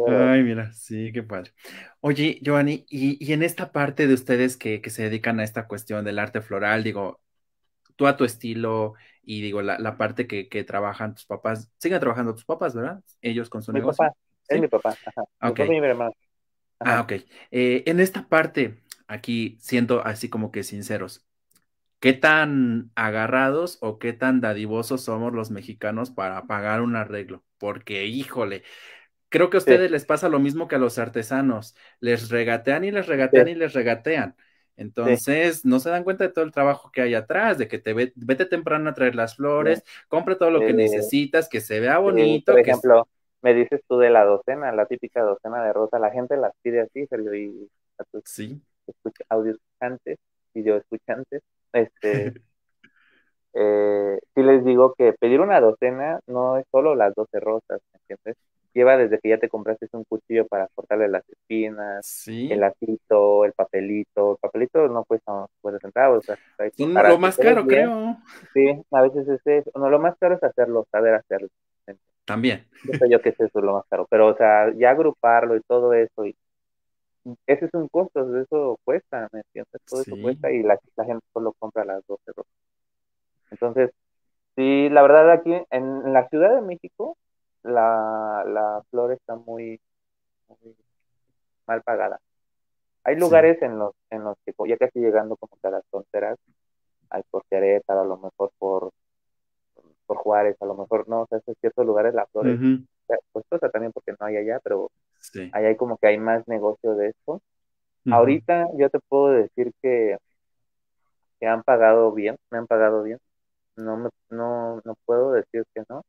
[0.07, 1.51] Ay, mira, sí, qué padre.
[1.99, 5.67] Oye, Giovanni, y, y en esta parte de ustedes que, que, se dedican a esta
[5.67, 7.19] cuestión del arte floral, digo,
[7.95, 11.99] tú a tu estilo y digo, la, la parte que, que, trabajan tus papás, siguen
[11.99, 13.01] trabajando tus papás, ¿verdad?
[13.21, 14.05] Ellos con su mi negocio.
[14.05, 14.17] Papá.
[14.47, 15.51] Es mi papá, ajá.
[15.51, 15.69] Okay.
[15.69, 16.13] Mi hermano.
[16.79, 17.13] Ah, ok.
[17.51, 21.25] Eh, en esta parte, aquí siendo así como que sinceros,
[21.99, 27.43] ¿qué tan agarrados o qué tan dadivosos somos los mexicanos para pagar un arreglo?
[27.57, 28.63] Porque, híjole,
[29.29, 32.91] creo que a ustedes les pasa lo mismo que a los artesanos, les regatean y
[32.91, 34.35] les regatean y les regatean.
[34.76, 37.93] Entonces, no se dan cuenta de todo el trabajo que hay atrás, de que te
[37.93, 42.53] vete temprano a traer las flores, compra todo lo que necesitas, que se vea bonito.
[42.53, 43.07] por ejemplo,
[43.41, 46.82] me dices tú de la docena, la típica docena de rosa, la gente las pide
[46.82, 47.69] así, Sergio, y
[48.26, 48.61] sí.
[49.30, 50.17] audio escuchantes,
[50.53, 51.41] video escuchantes,
[51.74, 52.34] este,
[53.53, 58.38] eh, sí les digo que pedir una docena no es solo las 12 rosas, ¿entiendes?
[58.74, 63.53] Lleva desde que ya te compraste un cuchillo para cortarle las espinas, el lacito, el
[63.53, 64.32] papelito.
[64.32, 66.19] El papelito no cuesta pues centavos.
[66.19, 66.38] O sea,
[66.78, 68.17] lo más caro, creo.
[68.53, 69.71] Sí, a veces es eso.
[69.76, 71.49] No, lo más caro es hacerlo, saber hacerlo.
[72.26, 72.65] También.
[72.86, 74.07] Yo sé yo que es eso lo más caro.
[74.09, 76.36] Pero, o sea, ya agruparlo y todo eso, y
[77.47, 79.82] ese es un costo, eso cuesta, ¿me entiendes?
[79.86, 82.53] Todo eso cuesta y la, la gente solo compra las 12 rosas.
[83.51, 83.91] Entonces,
[84.55, 87.17] sí, la verdad aquí en, la Ciudad de México
[87.64, 89.80] la, la flor está muy,
[91.66, 92.20] mal pagada.
[93.03, 96.38] Hay lugares en los en los que ya casi llegando como que a las fronteras,
[97.09, 98.91] hay por Querétaro, a lo mejor por,
[100.05, 102.59] por Juárez, a lo mejor no, o sea, en ciertos lugares la flor es
[103.32, 104.89] pues también porque no hay allá, pero
[105.20, 105.49] sí.
[105.53, 107.41] ahí hay como que hay más negocio de esto.
[108.09, 110.18] Ahorita yo te puedo decir que,
[111.39, 113.20] que han pagado bien, me han pagado bien
[113.76, 116.03] no, me, no, no puedo decir que no.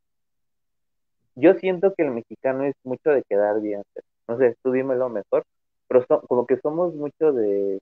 [1.36, 3.82] Yo siento que el mexicano es mucho de quedar bien.
[4.28, 5.44] No sé, tú dímelo mejor,
[5.88, 7.80] pero como que somos mucho de,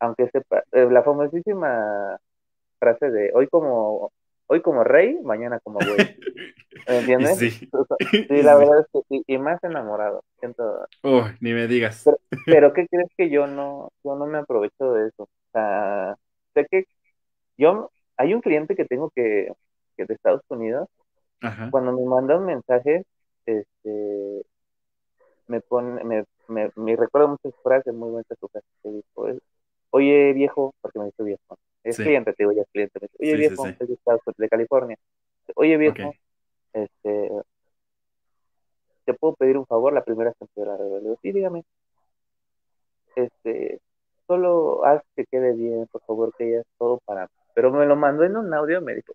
[0.00, 2.18] aunque sepa, eh, la famosísima
[2.78, 4.10] frase de hoy como
[4.52, 5.96] hoy como rey, mañana como güey.
[6.88, 7.38] ¿Me entiendes?
[7.38, 7.70] Sí.
[8.28, 10.24] la verdad es que sí, y más enamorado.
[10.40, 10.86] Siento...
[11.40, 12.02] ni me digas.
[12.04, 15.22] Pero, pero, ¿qué crees que yo no, yo no me aprovecho de eso?
[15.22, 16.16] O sea,
[16.54, 16.84] sé que
[17.56, 19.52] yo hay un cliente que tengo que,
[19.96, 20.88] que de Estados Unidos,
[21.70, 23.04] cuando me manda un mensaje,
[23.46, 24.42] este,
[25.48, 29.40] me pone, me, me, me recuerda muchas frases muy buenas su casa que dijo,
[29.90, 33.16] oye viejo, porque me dice viejo, es cliente, te digo ya es cliente, me dice,
[33.20, 34.96] oye viejo, es de, Estados, de California,
[35.56, 36.14] oye viejo,
[36.72, 37.30] este,
[39.04, 41.64] te puedo pedir un favor, la primera temporada de la sí, dígame,
[43.16, 43.80] este,
[44.26, 47.86] solo haz que quede bien, por favor, que ya es todo para mí pero me
[47.86, 49.12] lo mandó en un audio, me dijo,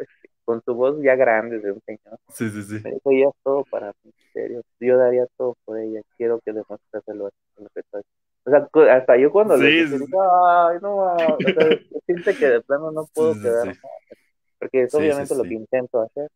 [0.48, 2.18] con su voz ya grande de un señor.
[2.30, 2.80] Sí, sí, sí.
[2.82, 4.62] Me dijo, ella es todo para mí, en serio.
[4.80, 7.82] Yo daría todo por ella, quiero que demuestreselo lo que.
[8.46, 11.38] O sea, hasta yo cuando le dije, ay, no, o sea,
[12.06, 13.76] siente que de plano no puedo quedar
[14.58, 16.30] porque es obviamente lo que intento hacer.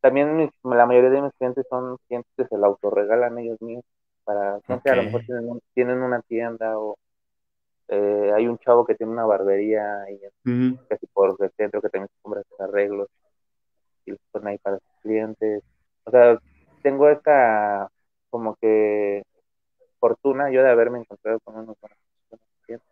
[0.00, 3.84] También la mayoría de mis clientes son clientes que se lo autorregalan ellos mismos
[4.24, 6.96] para, no sé, a lo mejor tienen, tienen una tienda o
[7.88, 10.18] eh, hay un chavo que tiene una barbería y
[10.88, 13.08] casi por el centro que también se compra arreglos
[14.04, 15.62] y los pone ahí para sus clientes.
[16.04, 16.38] O sea,
[16.82, 17.88] tengo esta
[18.30, 19.22] como que
[20.00, 21.76] fortuna yo de haberme encontrado con unos
[22.66, 22.88] clientes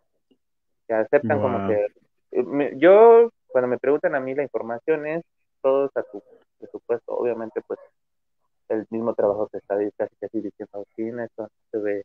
[0.87, 1.87] que aceptan como que
[2.31, 5.23] eh, yo cuando me preguntan a mí la información es
[5.61, 6.23] todo a tu
[6.57, 7.79] presupuesto, obviamente pues
[8.69, 12.03] el mismo trabajo que está casi casi diciendo, sí, esto se ve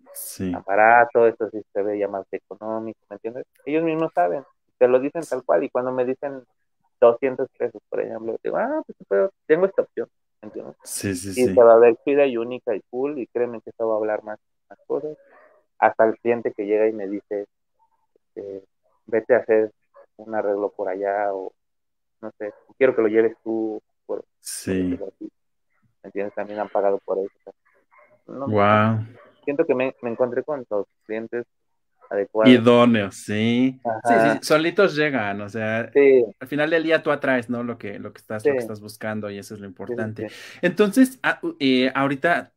[0.54, 3.46] aparato, esto sí se ve ya más económico, ¿me entiendes?
[3.64, 4.44] Ellos mismos saben,
[4.78, 6.42] te lo dicen tal cual, y cuando me dicen
[7.01, 10.09] 200 pesos, por ejemplo, digo, ah, pues tengo esta opción,
[10.42, 10.76] ¿entiendes?
[10.84, 13.70] Sí, sí, y se va a ver chida y única y cool, y créeme que
[13.70, 14.38] eso va a hablar más,
[14.68, 15.16] más cosas,
[15.78, 17.47] hasta el cliente que llega y me dice,
[18.14, 18.64] este,
[19.07, 19.72] vete a hacer
[20.16, 21.53] un arreglo por allá, o
[22.20, 24.99] no sé, quiero que lo lleves tú, por, sí.
[26.03, 26.34] ¿entiendes?
[26.34, 27.53] También han pagado por eso.
[28.26, 29.05] wow.
[29.44, 31.44] Siento que me, encontré con los clientes
[32.11, 32.52] adecuados.
[32.52, 33.78] Idóneos, sí.
[34.04, 35.90] Sí, sí, solitos llegan, o sea,
[36.40, 37.62] al final del día tú atraes, ¿no?
[37.62, 40.28] Lo que, lo que estás, lo que estás buscando y eso es lo importante.
[40.62, 42.52] Entonces, ah, eh, ahorita,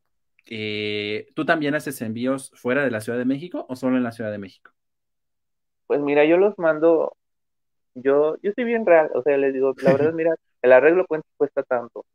[0.47, 4.11] eh, ¿tú también haces envíos fuera de la Ciudad de México o solo en la
[4.11, 4.71] Ciudad de México?
[5.87, 7.13] Pues mira, yo los mando,
[7.95, 11.05] yo, yo soy bien real, o sea, les digo, la verdad, mira, el arreglo
[11.37, 12.05] cuesta tanto,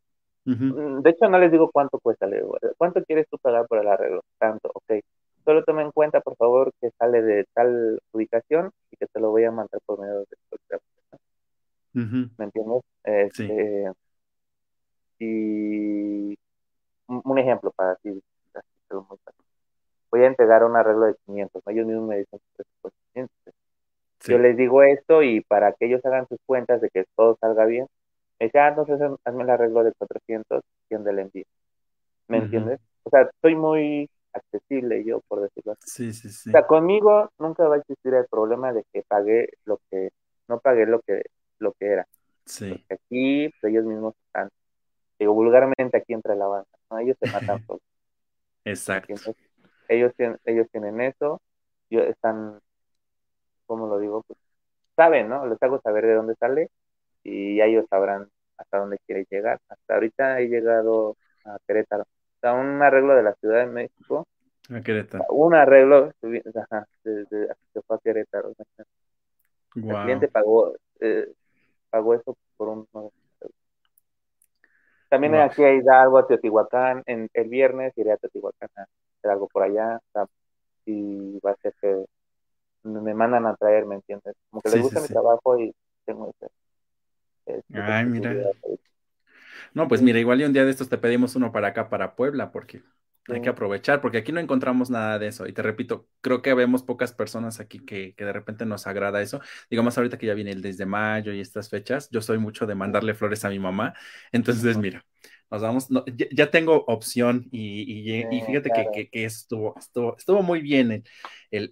[0.46, 3.78] Mm, de hecho, no les digo cuánto cuesta, le digo, ¿cuánto quieres tú pagar por
[3.78, 4.22] el arreglo?
[4.38, 5.00] Tanto, ok.
[5.44, 9.30] Solo tome en cuenta, por favor, que sale de tal ubicación y que te lo
[9.30, 10.26] voy a mandar por medio de
[12.38, 12.82] ¿Me entiendes?
[13.04, 13.92] Este,
[15.18, 16.36] Y
[17.06, 18.22] un ejemplo para así,
[20.10, 22.40] Voy a entregar un arreglo de 500, ellos mismos me dicen
[24.26, 27.66] Yo les digo esto y para que ellos hagan sus cuentas de que todo salga
[27.66, 27.86] bien,
[28.38, 31.44] me dice, ah, entonces hazme el arreglo de 400 y del envío.
[32.28, 32.80] ¿Me entiendes?
[33.04, 35.82] O sea, soy muy accesible yo, por decirlo así.
[35.86, 36.50] Sí, sí, sí.
[36.50, 40.10] O sea, conmigo nunca va a existir el problema de que pagué lo que,
[40.48, 41.22] no pagué lo que,
[41.58, 42.06] lo que era.
[42.44, 42.70] Sí.
[42.70, 44.50] Porque aquí pues, ellos mismos están,
[45.18, 46.98] digo, vulgarmente aquí entre la banda, ¿no?
[46.98, 47.80] Ellos se matan todos.
[48.64, 49.14] Exacto.
[49.88, 51.40] ellos tienen, ellos tienen eso,
[51.90, 52.60] yo están,
[53.66, 54.22] ¿cómo lo digo?
[54.26, 54.38] Pues
[54.96, 55.46] saben, ¿no?
[55.46, 56.70] Les hago saber de dónde sale
[57.22, 59.60] y ellos sabrán hasta dónde quiere llegar.
[59.68, 62.04] Hasta ahorita he llegado a Querétaro.
[62.52, 64.26] Un arreglo de la Ciudad de México
[64.70, 65.24] A Querétaro.
[65.30, 66.12] Un arreglo,
[66.54, 68.52] ajá, desde, se fue a Querétaro.
[69.74, 71.32] El cliente pagó, eh,
[71.90, 72.88] pagó eso por un...
[75.08, 79.48] También aquí hay algo a Teotihuacán, en, el viernes iré a Teotihuacán a hacer algo
[79.48, 80.00] por allá,
[80.86, 82.04] y va a ser que
[82.82, 84.34] me mandan a traer, ¿me entiendes?
[84.50, 85.74] Como que les gusta mi trabajo y
[86.04, 87.62] tengo ese...
[87.74, 88.34] Ay, mira.
[89.74, 92.14] No, pues mira, igual y un día de estos te pedimos uno para acá, para
[92.16, 92.82] Puebla, porque
[93.28, 95.46] hay que aprovechar, porque aquí no encontramos nada de eso.
[95.46, 99.22] Y te repito, creo que vemos pocas personas aquí que, que de repente nos agrada
[99.22, 99.40] eso.
[99.70, 102.74] Digamos, ahorita que ya viene el desde mayo y estas fechas, yo soy mucho de
[102.74, 103.94] mandarle flores a mi mamá.
[104.32, 105.04] Entonces, mira,
[105.54, 105.88] nos vamos,
[106.32, 108.70] ya, tengo opción y, fíjate
[109.10, 111.04] que, estuvo, estuvo, estuvo, muy bien
[111.50, 111.70] el,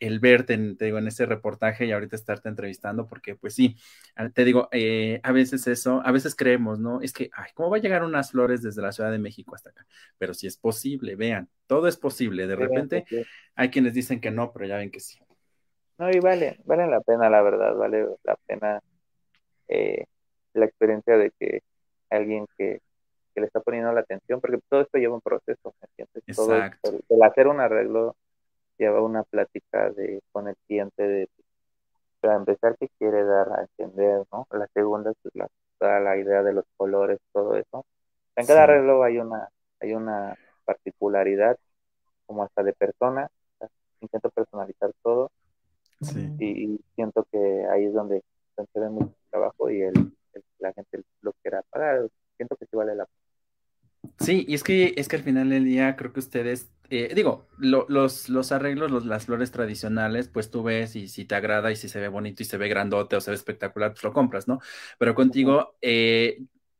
[0.00, 3.76] el, verte, en, te digo, en ese reportaje y ahorita estarte entrevistando, porque pues sí,
[4.34, 7.00] te digo, eh, a veces eso, a veces creemos, ¿no?
[7.00, 9.70] Es que, ay, ¿cómo va a llegar unas flores desde la Ciudad de México hasta
[9.70, 9.84] acá?
[10.16, 12.46] Pero si es posible, vean, todo es posible.
[12.46, 13.04] De repente
[13.56, 15.18] hay quienes dicen que no, pero ya ven que sí.
[15.98, 18.80] No, y vale, vale la pena, la verdad, vale la pena
[19.66, 20.04] eh,
[20.52, 21.62] la experiencia de que
[22.10, 22.80] alguien que
[23.34, 25.74] que le está poniendo la atención, porque todo esto lleva un proceso,
[26.26, 26.92] Exacto.
[27.08, 28.16] el, hacer un arreglo
[28.78, 31.28] lleva una plática de, con el cliente de,
[32.20, 34.46] para empezar, que quiere dar a entender, ¿no?
[34.50, 37.84] La segunda es la, toda la idea de los colores, todo eso.
[38.36, 39.48] En cada arreglo hay una,
[39.80, 41.58] hay una particularidad,
[42.26, 43.28] como hasta de persona,
[44.00, 45.30] intento personalizar todo,
[46.38, 48.22] y, siento que ahí es donde
[48.56, 50.12] se ve mucho trabajo y el,
[50.58, 53.23] la gente lo quiera pagar, siento que sí vale la pena.
[54.18, 57.48] Sí, y es que, es que al final del día creo que ustedes, eh, digo,
[57.58, 61.88] los, los arreglos, las flores tradicionales, pues tú ves y si te agrada y si
[61.88, 64.60] se ve bonito y se ve grandote o se ve espectacular, pues lo compras, ¿no?
[64.98, 66.38] Pero contigo, eh,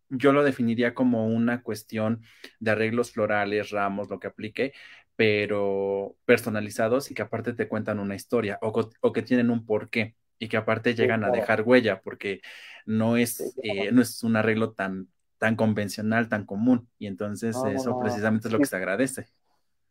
[0.08, 2.22] yo lo definiría como una cuestión
[2.60, 4.72] de arreglos florales, ramos, lo que aplique,
[5.16, 10.16] pero personalizados y que aparte te cuentan una historia o, o que tienen un porqué
[10.38, 12.40] y que aparte llegan a dejar huella, porque
[12.86, 15.08] no es, eh, no es un arreglo tan,
[15.44, 16.88] tan convencional, tan común.
[16.98, 19.26] Y entonces eso precisamente es lo que se agradece.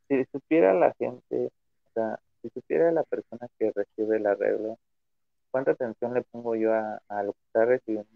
[0.07, 4.79] Si supiera la gente, o sea, si supiera la persona que recibe el arreglo,
[5.51, 8.09] cuánta atención le pongo yo a, lo que está recibiendo.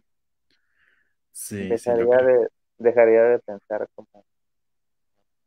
[1.31, 2.47] Sí, dejaría, de,
[2.79, 4.25] dejaría de pensar como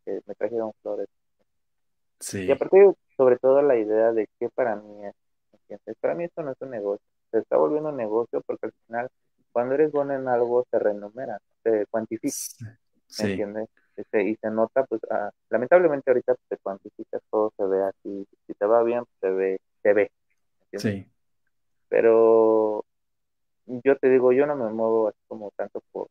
[0.04, 1.08] que me trajeron flores.
[2.20, 2.44] Sí.
[2.44, 6.52] Y aparte, sobre todo la idea de que para mí es, para mí esto no
[6.52, 9.10] es un negocio, se está volviendo un negocio porque al final
[9.50, 12.36] cuando eres bueno en algo se renumera, se cuantifica,
[13.18, 13.68] ¿me entiendes?
[13.96, 18.54] Este, y se nota, pues, ah, lamentablemente ahorita se cuantifica, todo se ve así, si
[18.54, 20.10] te va bien, se ve, se ve,
[20.78, 21.06] Sí.
[21.88, 22.84] Pero
[23.66, 26.08] yo te digo, yo no me muevo así como tanto por,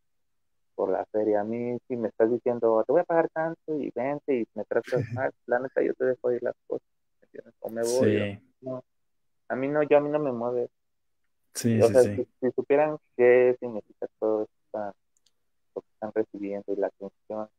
[0.76, 1.42] por la feria.
[1.42, 4.66] A mí, si me estás diciendo, te voy a pagar tanto y vente y me
[4.66, 4.84] tratas
[5.14, 6.88] mal, la neta, yo te dejo ir las cosas.
[7.62, 8.42] O me voy.
[8.62, 8.84] no.
[9.48, 10.70] A mí no, yo a mí no me mueve
[11.54, 12.28] Sí, sí, sí.
[12.40, 14.96] Si, supieran qué significa todo esto,
[16.00, 17.50] están recibiendo y la atención,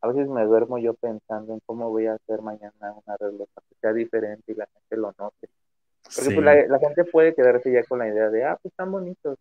[0.00, 3.66] a veces me duermo yo pensando en cómo voy a hacer mañana un arreglo para
[3.68, 5.48] que sea diferente y la gente lo note.
[6.14, 9.38] Porque pues, la, gente puede quedarse ya con la idea de, ah, pues están bonitos.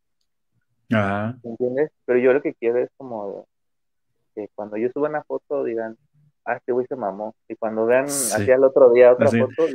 [0.91, 1.38] Ajá.
[1.43, 1.91] ¿Entiendes?
[2.06, 3.45] Pero yo lo que quiero es como
[4.34, 5.98] que cuando yo suba una foto digan,
[6.45, 7.36] ah, este güey se mamó.
[7.48, 9.68] Y cuando vean hacia el otro día otra foto,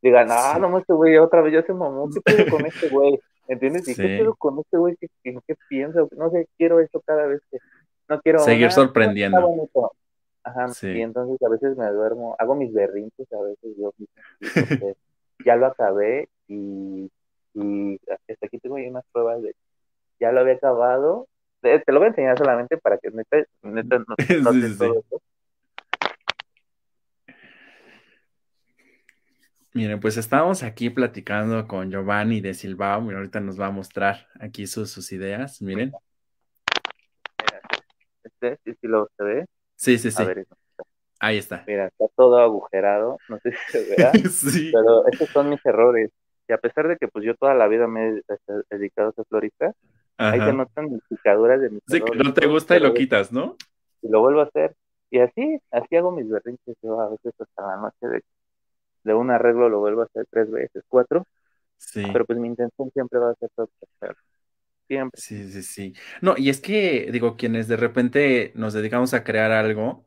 [0.00, 2.08] digan, ah, no, este güey otra vez ya se mamó.
[2.10, 3.20] ¿Qué pedo con este güey?
[3.48, 3.88] ¿Entiendes?
[3.88, 4.96] ¿Y qué pedo con este güey?
[4.96, 6.06] ¿Qué, qué, piensa?
[6.16, 7.58] No sé, quiero eso cada vez que.
[8.10, 8.40] No quiero.
[8.40, 9.70] Seguir sorprendiendo.
[10.42, 13.92] Ajá, y entonces a veces me duermo, hago mis berrinches a veces yo
[15.44, 17.10] ya lo acabé y,
[17.52, 19.54] y hasta aquí tengo unas pruebas de
[20.18, 21.28] ya lo había acabado.
[21.60, 24.04] Te, lo voy a enseñar solamente para que neta, neta no,
[24.52, 25.22] no todo esto.
[29.72, 33.10] Miren, pues estamos aquí platicando con Giovanni de Silvao.
[33.10, 35.62] y ahorita nos va a mostrar aquí sus, sus ideas.
[35.62, 35.92] Miren.
[38.40, 39.46] Este, si lo se ve.
[39.76, 40.22] Sí, sí, sí.
[41.18, 41.64] Ahí está.
[41.66, 43.18] Mira, está todo agujerado.
[43.28, 44.12] No sé si se vea.
[44.30, 44.70] sí.
[44.72, 46.10] Pero estos son mis errores.
[46.48, 49.12] Y a pesar de que pues yo toda la vida me he este, dedicado a
[49.12, 49.72] ser florista,
[50.16, 53.30] ahí se notan mis picaduras de mis Sí, que no te gusta y lo quitas,
[53.30, 53.56] ¿no?
[54.02, 54.74] Y lo vuelvo a hacer.
[55.10, 58.22] Y así, así hago mis berrinches yo a veces hasta la noche de
[59.04, 61.26] de un arreglo lo vuelvo a hacer tres veces, cuatro.
[61.76, 62.04] Sí.
[62.12, 64.16] Pero pues mi intención siempre va a ser hacer
[64.90, 65.22] Siempre.
[65.22, 65.94] Sí, sí, sí.
[66.22, 70.06] No, y es que, digo, quienes de repente nos dedicamos a crear algo,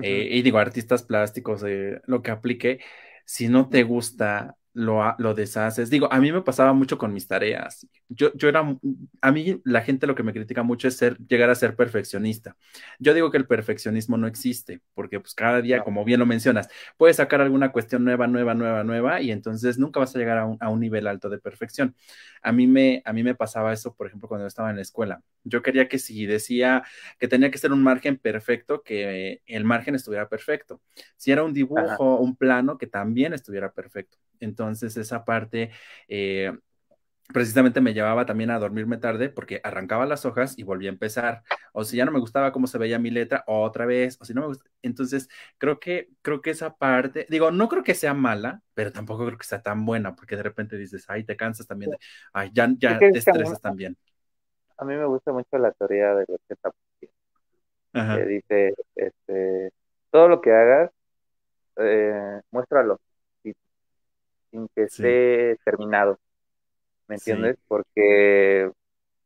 [0.00, 2.80] eh, y digo, artistas plásticos, eh, lo que aplique,
[3.26, 5.90] si no te gusta lo, lo deshaces.
[5.90, 7.86] Digo, a mí me pasaba mucho con mis tareas.
[8.08, 8.76] Yo, yo era,
[9.20, 12.56] a mí la gente lo que me critica mucho es ser, llegar a ser perfeccionista.
[12.98, 16.68] Yo digo que el perfeccionismo no existe, porque pues cada día, como bien lo mencionas,
[16.96, 20.46] puedes sacar alguna cuestión nueva, nueva, nueva, nueva, y entonces nunca vas a llegar a
[20.46, 21.94] un, a un nivel alto de perfección.
[22.42, 25.22] A mí, me, a mí me pasaba eso, por ejemplo, cuando estaba en la escuela.
[25.44, 26.82] Yo quería que si decía
[27.18, 30.80] que tenía que ser un margen perfecto, que el margen estuviera perfecto.
[31.16, 34.18] Si era un dibujo, un plano, que también estuviera perfecto.
[34.40, 35.70] Entonces, esa parte
[36.08, 36.52] eh,
[37.32, 41.42] precisamente me llevaba también a dormirme tarde porque arrancaba las hojas y volvía a empezar.
[41.72, 44.18] O si ya no me gustaba cómo se veía mi letra, otra vez.
[44.20, 44.68] O si no me gusta.
[44.82, 45.28] Entonces,
[45.58, 49.38] creo que, creo que esa parte, digo, no creo que sea mala, pero tampoco creo
[49.38, 51.92] que sea tan buena porque de repente dices, ay, te cansas también.
[52.32, 53.96] ay, ya, ya te estresas también.
[54.76, 56.70] A mí me gusta mucho la teoría de receta
[57.92, 59.72] que dice, este,
[60.10, 60.90] todo lo que hagas,
[61.76, 63.00] eh, muéstralo
[64.50, 66.18] sin que esté terminado.
[67.08, 67.56] ¿Me entiendes?
[67.66, 68.70] Porque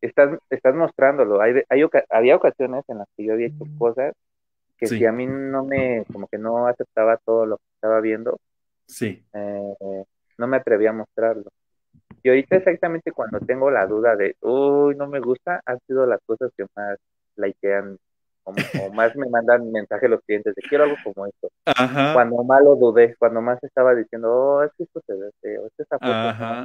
[0.01, 1.41] estás, estás mostrándolo.
[1.41, 4.15] Hay, hay, había ocasiones en las que yo había hecho cosas
[4.77, 8.41] que si a mí no me, como que no aceptaba todo lo que estaba viendo,
[8.87, 9.25] sí.
[9.33, 10.05] Eh,
[10.37, 11.51] no me atrevía a mostrarlo.
[12.23, 16.21] Y ahorita exactamente cuando tengo la duda de, uy, no me gusta, han sido las
[16.27, 16.99] cosas que más
[17.37, 17.99] likean
[18.45, 21.49] como, más me mandan mensajes los clientes de quiero algo como esto.
[22.13, 25.67] Cuando más lo dudé, cuando más estaba diciendo, oh, es que esto se ve feo,
[25.67, 25.97] es esa.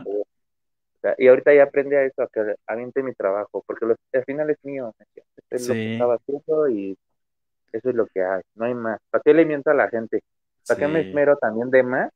[0.06, 4.26] O sea, y ahorita ya aprendí a eso, a que aviente mi trabajo, porque al
[4.26, 4.94] final es mío,
[5.50, 6.98] es lo que estaba haciendo y
[7.72, 9.00] eso es lo que hay, no hay más.
[9.10, 10.22] ¿Para qué le miento a la gente?
[10.68, 12.12] ¿Para qué me esmero también de más?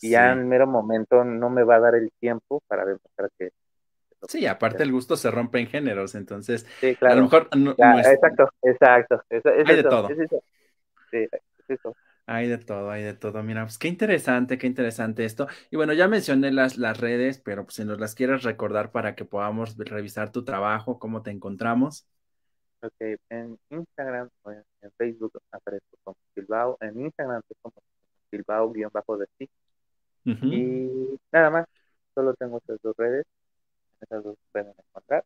[0.00, 3.50] Y ya en mero momento no me va a dar el tiempo para demostrar que
[4.28, 6.66] Sí, aparte el gusto se rompe en géneros, entonces
[7.00, 9.22] a lo mejor Exacto, exacto.
[9.30, 10.08] hay de todo.
[11.10, 11.28] Sí,
[11.68, 11.94] eso.
[12.26, 13.42] Hay de todo, hay de todo.
[13.42, 15.46] Mira, pues qué interesante, qué interesante esto.
[15.70, 19.14] Y bueno, ya mencioné las, las redes, pero pues si nos las quieres recordar para
[19.14, 22.06] que podamos revisar tu trabajo, cómo te encontramos.
[22.82, 27.74] Ok, en Instagram, en Facebook aparezco como Bilbao, en Instagram como
[28.30, 29.50] Bilbao-de sí.
[30.24, 31.66] Y nada más,
[32.14, 33.26] solo tengo estas dos redes
[34.04, 35.24] esas dos pueden encontrar.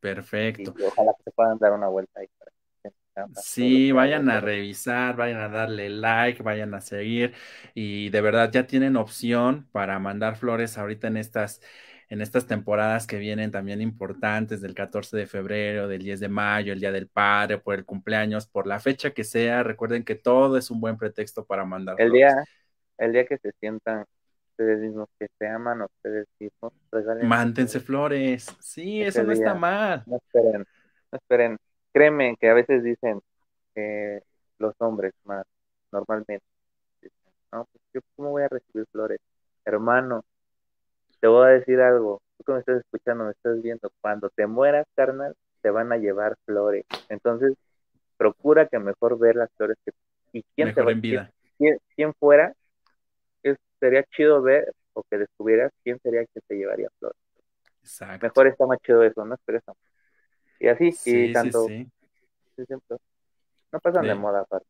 [0.00, 0.74] Perfecto.
[0.86, 2.52] ojalá que se puedan dar una vuelta ahí para
[3.42, 7.34] Sí, vayan a revisar, vayan a darle like, vayan a seguir
[7.74, 11.60] y de verdad ya tienen opción para mandar flores ahorita en estas
[12.10, 16.72] en estas temporadas que vienen también importantes del 14 de febrero, del 10 de mayo,
[16.72, 20.56] el Día del Padre, por el cumpleaños, por la fecha que sea, recuerden que todo
[20.56, 22.44] es un buen pretexto para mandar el Día,
[22.96, 24.06] el día que se sientan
[24.58, 27.28] ustedes mismos, que se aman ustedes mismos, regalen.
[27.28, 28.46] Mántense flores.
[28.58, 30.02] Sí, eso no está mal.
[30.06, 30.66] No esperen,
[31.12, 31.58] no esperen.
[31.92, 33.20] Créeme que a veces dicen
[33.74, 34.20] que
[34.58, 35.44] los hombres más
[35.92, 36.42] normalmente
[37.00, 37.16] dicen,
[37.52, 39.20] no, pues yo cómo voy a recibir flores.
[39.64, 40.24] Hermano,
[41.20, 42.20] te voy a decir algo.
[42.36, 43.90] Tú que me estás escuchando, me estás viendo.
[44.00, 46.84] Cuando te mueras, carnal, te van a llevar flores.
[47.08, 47.54] Entonces,
[48.16, 49.92] procura que mejor ver las flores que
[50.32, 51.30] y quién te va, en vida.
[51.56, 52.54] quién fuera
[53.78, 57.18] sería chido ver o que descubrieras quién sería quien te llevaría flores.
[57.82, 58.26] Exacto.
[58.26, 59.36] Mejor está más chido eso, ¿no?
[59.44, 59.76] Pero eso.
[60.60, 61.66] Y así, y tanto.
[61.66, 61.88] Sí,
[62.56, 62.64] sí.
[63.72, 64.66] no pasan de, moda aparte.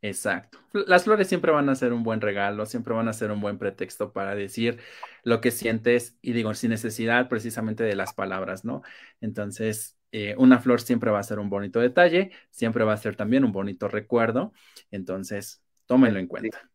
[0.00, 0.58] Exacto.
[0.72, 3.58] Las flores siempre van a ser un buen regalo, siempre van a ser un buen
[3.58, 4.78] pretexto para decir
[5.24, 8.82] lo que sientes y digo, sin necesidad precisamente de las palabras, ¿no?
[9.20, 13.16] Entonces, eh, una flor siempre va a ser un bonito detalle, siempre va a ser
[13.16, 14.52] también un bonito recuerdo,
[14.90, 16.70] entonces, tómenlo en cuenta.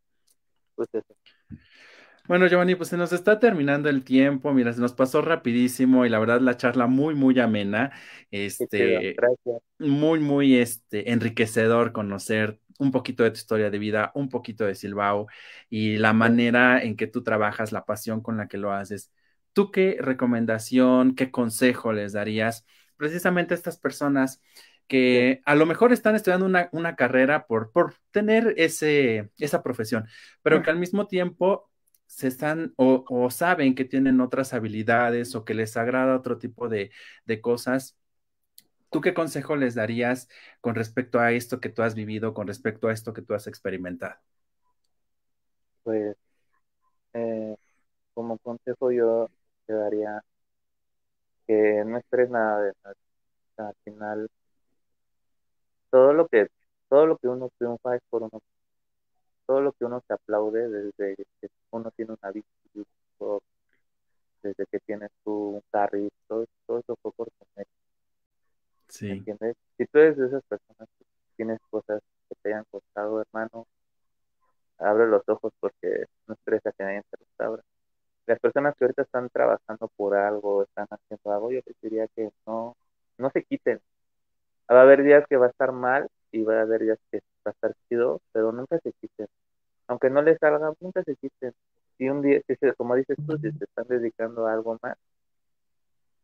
[0.75, 1.15] Pues eso.
[2.25, 6.09] Bueno, Giovanni, pues se nos está terminando el tiempo, mira, se nos pasó rapidísimo y
[6.09, 7.91] la verdad la charla muy, muy amena,
[8.31, 9.21] este,
[9.77, 14.75] muy, muy, este, enriquecedor conocer un poquito de tu historia de vida, un poquito de
[14.75, 15.27] Silbao
[15.69, 19.11] y la manera en que tú trabajas, la pasión con la que lo haces.
[19.51, 22.65] ¿Tú qué recomendación, qué consejo les darías
[22.95, 24.41] precisamente a estas personas
[24.87, 30.07] que a lo mejor están estudiando una, una carrera por, por tener ese, esa profesión,
[30.41, 31.69] pero que al mismo tiempo
[32.15, 36.91] se están o, saben que tienen otras habilidades o que les agrada otro tipo de,
[37.41, 37.97] cosas,
[38.91, 40.29] ¿tú qué consejo les darías
[40.61, 43.47] con respecto a esto que tú has vivido, con respecto a esto que tú has
[43.47, 44.15] experimentado?
[45.81, 46.15] Pues,
[47.13, 47.55] eh,
[48.13, 49.29] como consejo yo
[49.65, 50.23] te daría
[51.47, 52.73] que no esperes nada de
[53.57, 54.29] Al final,
[55.89, 56.47] todo lo que
[56.89, 58.39] todo lo que uno triunfa es por uno
[59.45, 62.85] todo lo que uno se aplaude desde que uno tiene una bici,
[64.41, 67.67] desde que tienes tu un carrito, todo, todo eso fue por comer.
[68.87, 69.09] Sí.
[69.09, 69.55] ¿Entiendes?
[69.77, 73.65] Si tú eres de esas personas que tienes cosas que te hayan costado, hermano,
[74.77, 77.63] abre los ojos porque no estresa que nadie te restaura.
[78.25, 82.31] Las personas que ahorita están trabajando por algo, están haciendo algo, yo les diría que
[82.45, 82.75] no,
[83.17, 83.81] no se quiten.
[84.71, 87.21] Va a haber días que va a estar mal y va a haber días que
[87.89, 89.27] chido, pero nunca se quiten.
[89.87, 91.53] Aunque no les salga, nunca se quiten.
[91.97, 94.97] Si un día, si como dices tú, si se están dedicando a algo más,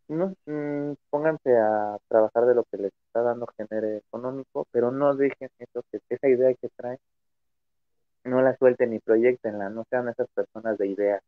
[0.08, 5.16] no, mm, pónganse a trabajar de lo que les está dando genere económico, pero no
[5.16, 6.98] dejen eso, que esa idea que traen,
[8.24, 11.22] no la suelten ni proyectenla, no sean esas personas de ideas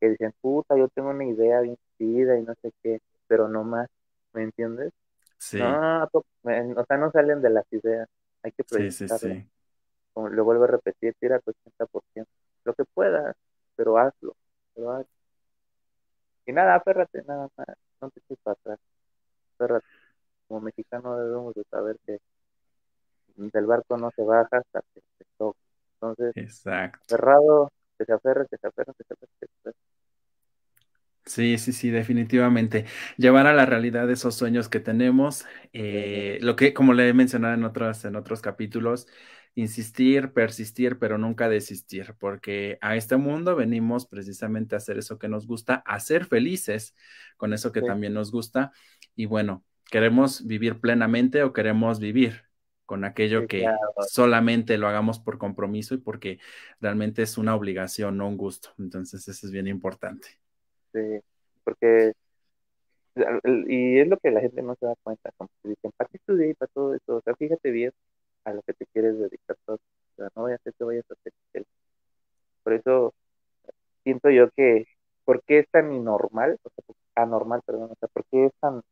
[0.00, 3.64] que dicen, puta, yo tengo una idea bien chida y no sé qué, pero no
[3.64, 3.88] más,
[4.32, 4.92] ¿me entiendes?
[5.38, 5.58] Sí.
[5.58, 8.08] No, o sea, no salen de las ideas,
[8.42, 9.18] hay que proyectarlo.
[9.18, 9.50] Sí, sí, sí.
[10.12, 12.26] Como lo vuelvo a repetir, tira tu 80%,
[12.64, 13.36] lo que puedas,
[13.76, 14.36] pero hazlo,
[14.74, 15.08] pero hazlo.
[16.46, 17.66] Y nada, aférrate nada más
[18.00, 18.56] no te eches para
[19.56, 19.82] atrás.
[20.46, 22.18] como mexicano debemos de saber que
[23.36, 25.58] del barco no se baja hasta que se toca.
[25.94, 26.98] Entonces, Exacto.
[27.06, 29.76] cerrado, que se aferre, que se aferre, que se aferre, que se aferre.
[31.28, 32.86] Sí, sí, sí, definitivamente.
[33.18, 37.52] Llevar a la realidad esos sueños que tenemos, eh, lo que, como le he mencionado
[37.54, 39.06] en otros, en otros capítulos,
[39.54, 45.28] insistir, persistir, pero nunca desistir, porque a este mundo venimos precisamente a hacer eso que
[45.28, 46.94] nos gusta, a ser felices
[47.36, 48.72] con eso que también nos gusta.
[49.14, 52.44] Y bueno, queremos vivir plenamente o queremos vivir
[52.86, 56.38] con aquello que solamente lo hagamos por compromiso y porque
[56.80, 58.70] realmente es una obligación, no un gusto.
[58.78, 60.47] Entonces, eso es bien importante.
[60.98, 61.20] Sí,
[61.64, 62.12] porque
[63.44, 66.18] y es lo que la gente no se da cuenta, como que dicen, ¿para qué
[66.18, 67.16] estudié y para todo eso?
[67.16, 67.92] O sea, fíjate bien,
[68.44, 69.76] a lo que te quieres dedicar todo.
[69.76, 71.64] O sea, no vayas a ser que vayas a hacer
[72.62, 73.14] Por eso
[74.04, 74.86] siento yo que,
[75.24, 76.58] ¿por qué es tan normal?
[76.62, 78.82] O sea, anormal, perdón, o sea, ¿por qué es tan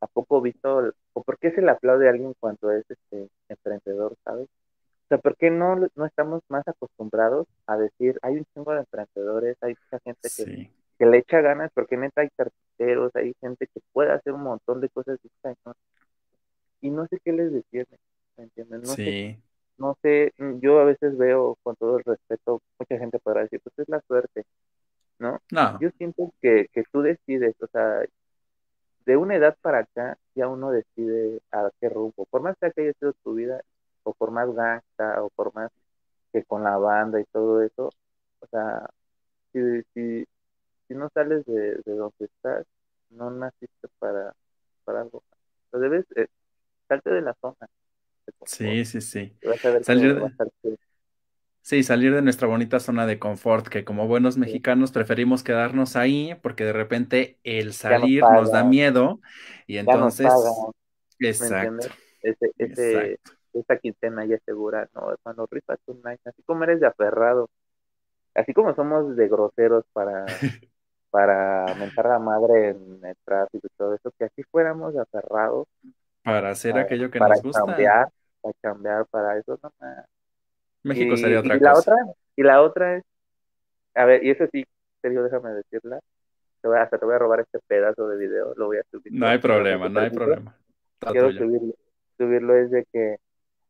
[0.00, 4.14] a poco visto, o por qué se le aplaude a alguien cuando es este emprendedor,
[4.22, 4.48] ¿sabes?
[4.48, 8.80] O sea, ¿por qué no, no estamos más acostumbrados a decir, hay un chingo de
[8.80, 13.66] emprendedores, hay mucha gente que, que le echa ganas, porque neta hay carpinteros, hay gente
[13.66, 15.18] que puede hacer un montón de cosas
[16.80, 17.98] y no sé qué les detiene.
[18.36, 18.82] ¿me entienden?
[18.82, 19.40] No sé,
[19.78, 23.78] no sé, yo a veces veo con todo el respeto, mucha gente podrá decir, pues
[23.78, 24.44] es la suerte,
[25.18, 25.40] ¿no?
[25.50, 25.78] No.
[25.80, 28.02] Yo siento que, que tú decides, o sea,
[29.06, 32.92] de una edad para acá ya uno decide a qué rumbo, por más que haya
[32.94, 33.62] sido tu vida,
[34.02, 35.70] o por más gasta, o por más
[36.32, 37.90] que con la banda y todo eso,
[38.40, 38.88] o sea,
[39.52, 39.60] si,
[39.94, 40.26] si,
[40.88, 42.66] si no sales de, de donde estás,
[43.10, 44.34] no naciste para,
[44.84, 45.22] para algo.
[45.70, 46.26] O debes, eh,
[46.88, 47.68] salte de la zona,
[48.46, 49.36] Sí, sí, sí.
[49.82, 50.78] Salir de...
[51.60, 56.36] Sí, salir de nuestra bonita zona de confort, que como buenos mexicanos preferimos quedarnos ahí
[56.42, 59.20] porque de repente el salir nos, da miedo
[59.66, 60.30] y entonces...
[61.18, 61.88] exacto.
[62.22, 63.18] Ese,
[63.54, 67.48] Esa quincena ya segura, no, hermano, rifa tu night, así como eres de aferrado,
[68.34, 70.26] así como somos de groseros para,
[71.14, 75.68] para mentar a la madre en el tráfico y todo eso, que así fuéramos aferrados
[76.24, 77.64] para hacer aquello que nos gusta.
[77.64, 78.08] Cambiar,
[78.40, 79.72] para cambiar, para eso no
[80.82, 81.70] México sería otra y cosa.
[81.70, 81.96] La otra,
[82.34, 83.04] y la otra es,
[83.94, 84.64] a ver, y eso sí,
[85.00, 86.00] serio, déjame decirla,
[86.60, 89.12] te voy, hasta te voy a robar este pedazo de video, lo voy a subir.
[89.12, 90.56] No hay problema, no hay problema.
[90.98, 91.74] Quiero subirlo,
[92.18, 93.18] subirlo es de que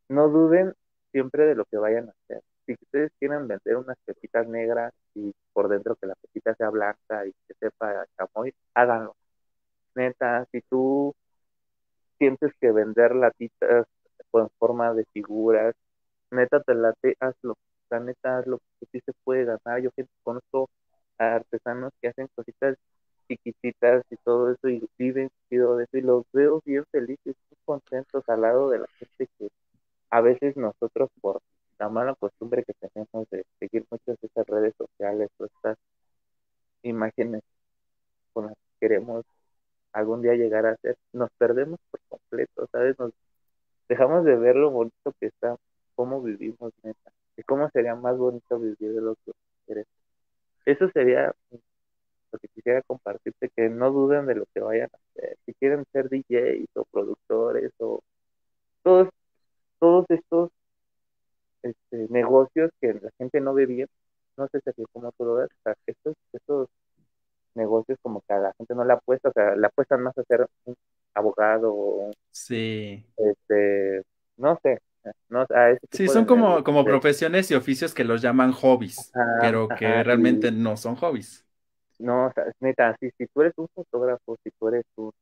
[0.08, 0.72] no duden
[1.12, 2.40] siempre de lo que vayan a hacer.
[2.66, 7.26] Si ustedes quieren vender unas pepitas negras y por dentro que la pepita sea blanca
[7.26, 9.16] y que sepa chamoy, háganlo.
[9.94, 11.14] Neta, si tú
[12.18, 13.86] sientes que vender latitas
[14.32, 15.74] en forma de figuras,
[16.30, 17.56] neta te late, hazlo,
[17.90, 19.80] la neta hazlo, que sí se puede ganar.
[19.82, 19.90] Yo
[20.22, 20.70] conozco
[21.18, 22.76] a artesanos que hacen cositas
[23.28, 28.24] chiquititas y todo eso y viven de eso y los veo bien felices, muy contentos
[28.28, 29.48] al lado de la gente que
[30.10, 31.40] a veces nosotros por
[31.78, 35.78] la mala costumbre que tenemos de seguir muchas de esas redes sociales o estas
[36.82, 37.42] imágenes
[38.32, 39.24] con las que queremos
[39.92, 42.98] algún día llegar a ser, nos perdemos por completo, ¿sabes?
[42.98, 43.12] Nos
[43.88, 45.56] dejamos de ver lo bonito que está,
[45.94, 49.32] cómo vivimos, neta, y cómo sería más bonito vivir de lo que
[49.66, 49.86] quieres.
[50.66, 51.32] Eso sería
[52.32, 55.36] lo que quisiera compartirte, que no duden de lo que vayan a hacer.
[55.46, 58.00] Si quieren ser DJs o productores o
[58.82, 59.08] todos,
[59.78, 60.50] todos estos
[61.64, 63.88] este, negocios que la gente no ve bien,
[64.36, 66.68] no sé si cómo tú lo ves, o sea, estos, estos
[67.54, 70.24] negocios como que a la gente no le apuesta, o sea, le apuestan más a
[70.24, 70.76] ser un
[71.14, 73.06] abogado sí.
[73.16, 74.02] este,
[74.36, 74.80] no sé,
[75.28, 75.46] no,
[75.90, 80.76] sí, son como, como profesiones y oficios que los llaman hobbies, pero que realmente no
[80.76, 81.44] son hobbies.
[81.98, 85.12] No, o sea, neta, si, si tú eres un fotógrafo, si tú eres un,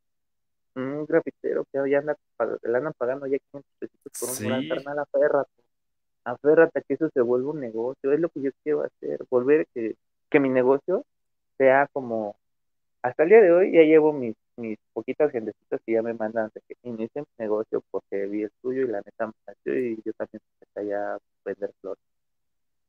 [1.07, 2.16] grafitero que ya anda,
[2.62, 5.45] le andan pagando ya 500 pesitos por un gran carnal a perra,
[6.24, 9.66] aférrate a que eso se vuelva un negocio, es lo que yo quiero hacer, volver
[9.74, 9.96] que,
[10.30, 11.04] que mi negocio
[11.58, 12.36] sea como,
[13.02, 16.50] hasta el día de hoy ya llevo mis, mis poquitas gentecitas que ya me mandan
[16.54, 20.00] de que inicie mi negocio porque vi el tuyo y la neta me nació y
[20.04, 22.02] yo también empecé a vender flores.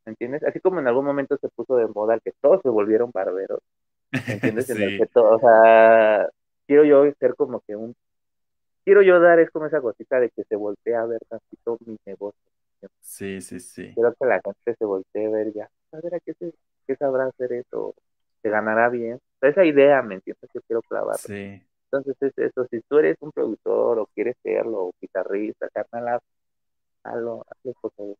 [0.06, 0.44] ¿Me entiendes?
[0.44, 3.60] Así como en algún momento se puso de moda que todos se volvieron barberos,
[4.12, 4.70] ¿me entiendes?
[4.70, 6.30] En el que todo, o sea,
[6.68, 7.96] quiero yo ser como que un
[8.84, 11.98] quiero yo dar es como esa gotita de que se voltea a ver tantito mi
[12.06, 12.53] negocio.
[13.00, 13.92] Sí, sí, sí.
[13.94, 16.54] Quiero que la gente se voltee a ver ya, a ver a qué, se,
[16.88, 17.96] qué sabrá hacer eso,
[18.42, 19.20] se ganará bien.
[19.42, 20.50] esa idea, ¿me entiendes?
[20.54, 21.18] Yo quiero clavar.
[21.18, 21.62] Sí.
[21.92, 26.20] Entonces es eso, si tú eres un productor o quieres serlo, o guitarrista, carnal,
[27.04, 28.16] hazlo, hazlo porque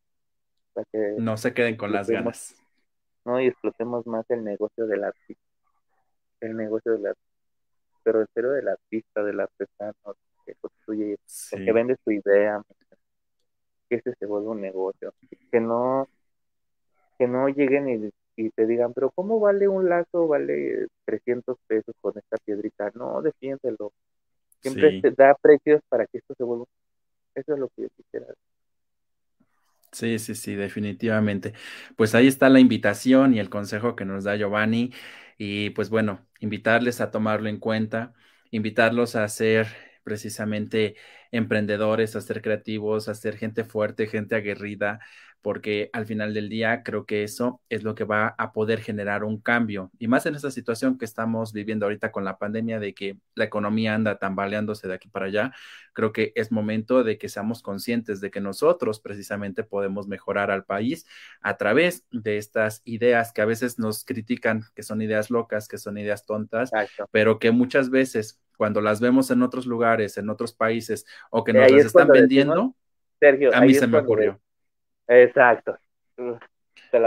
[0.72, 2.56] para que no se queden con las ganas.
[3.24, 5.42] No, y explotemos más el negocio del artista.
[6.40, 7.30] El negocio del artista.
[8.02, 11.16] Pero el cero del artista, del artesano, que construye,
[11.50, 12.62] que vende su idea,
[13.88, 15.12] que ese se vuelve un negocio.
[15.50, 16.08] Que no,
[17.18, 20.26] que no lleguen y, te digan, pero ¿cómo vale un lazo?
[20.26, 22.90] Vale 300 pesos con esta piedrita.
[22.94, 23.92] No, defiéndelo.
[24.60, 26.64] Siempre te da precios para que esto se vuelva.
[27.34, 28.26] Eso es lo que yo quisiera.
[29.92, 31.52] Sí, sí, sí, definitivamente.
[31.96, 34.92] Pues ahí está la invitación y el consejo que nos da Giovanni.
[35.38, 38.12] Y pues bueno, invitarles a tomarlo en cuenta,
[38.50, 39.68] invitarlos a ser
[40.04, 40.96] precisamente
[41.32, 45.00] emprendedores, a ser creativos, a ser gente fuerte, gente aguerrida,
[45.44, 49.24] porque al final del día creo que eso es lo que va a poder generar
[49.24, 49.90] un cambio.
[49.98, 53.44] Y más en esta situación que estamos viviendo ahorita con la pandemia, de que la
[53.44, 55.52] economía anda tambaleándose de aquí para allá,
[55.92, 60.64] creo que es momento de que seamos conscientes de que nosotros precisamente podemos mejorar al
[60.64, 61.04] país
[61.42, 65.76] a través de estas ideas que a veces nos critican, que son ideas locas, que
[65.76, 66.70] son ideas tontas,
[67.10, 71.52] pero que muchas veces cuando las vemos en otros lugares, en otros países, o que
[71.52, 72.74] nos las están vendiendo,
[73.18, 74.40] Sergio, a mí se me ocurrió.
[75.06, 75.78] Exacto.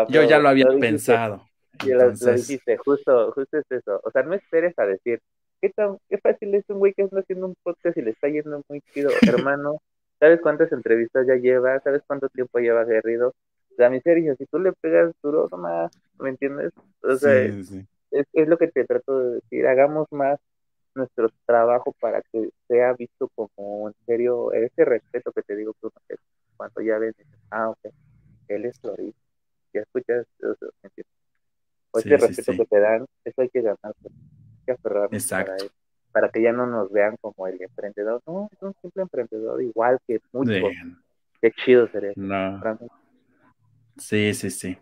[0.10, 1.48] Yo ya lo había pensado.
[1.86, 4.02] Y lo, dijiste, justo, justo es eso.
[4.04, 5.20] O sea, no esperes a decir,
[5.62, 8.28] ¿qué, tan, qué fácil es un güey que está haciendo un podcast y le está
[8.28, 9.10] yendo muy chido,
[9.48, 9.80] hermano?
[10.20, 11.80] ¿Sabes cuántas entrevistas ya lleva?
[11.82, 13.36] ¿Sabes cuánto tiempo lleva aguerrido?
[13.72, 16.74] O sea, mi Sergio, si tú le pegas duro, nomás, ¿me entiendes?
[17.04, 20.40] O sea, Es, es lo que te trato de decir, hagamos más
[20.98, 25.74] nuestro trabajo para que sea visto como en serio ese respeto que te digo
[26.58, 27.14] cuando ya ven
[27.52, 27.94] ah ok
[28.50, 29.22] él es florista
[29.74, 30.74] ya escuchas eso,
[31.92, 35.56] o ese respeto que te dan eso hay que ganar hay que aferrarnos para,
[36.12, 38.22] para que ya no nos vean como el emprendedor.
[38.26, 40.72] No es un simple emprendedor igual que muchos.
[41.40, 42.14] Qué chido sería.
[42.16, 42.60] No.
[43.98, 44.78] sí sí sí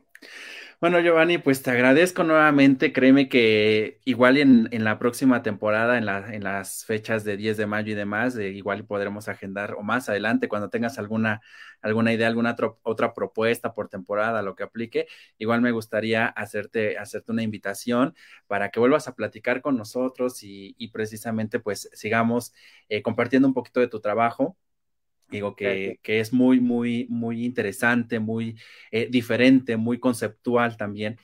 [0.82, 2.94] bueno, Giovanni, pues te agradezco nuevamente.
[2.94, 7.66] Créeme que igual en, la próxima temporada, en, la, en, las fechas de 10 de
[7.66, 11.42] mayo y demás, igual podremos agendar o más adelante cuando tengas alguna,
[11.82, 15.08] alguna idea, alguna otra propuesta por temporada, lo que aplique.
[15.38, 18.14] Igual me gustaría hacerte, hacerte una invitación
[18.48, 22.54] para que vuelvas a platicar con nosotros y, precisamente pues sigamos
[22.90, 24.58] eh, compartiendo un poquito de tu trabajo
[25.36, 28.58] Digo que, que, es muy, muy, muy interesante, muy
[28.92, 31.18] eh, diferente, muy conceptual también.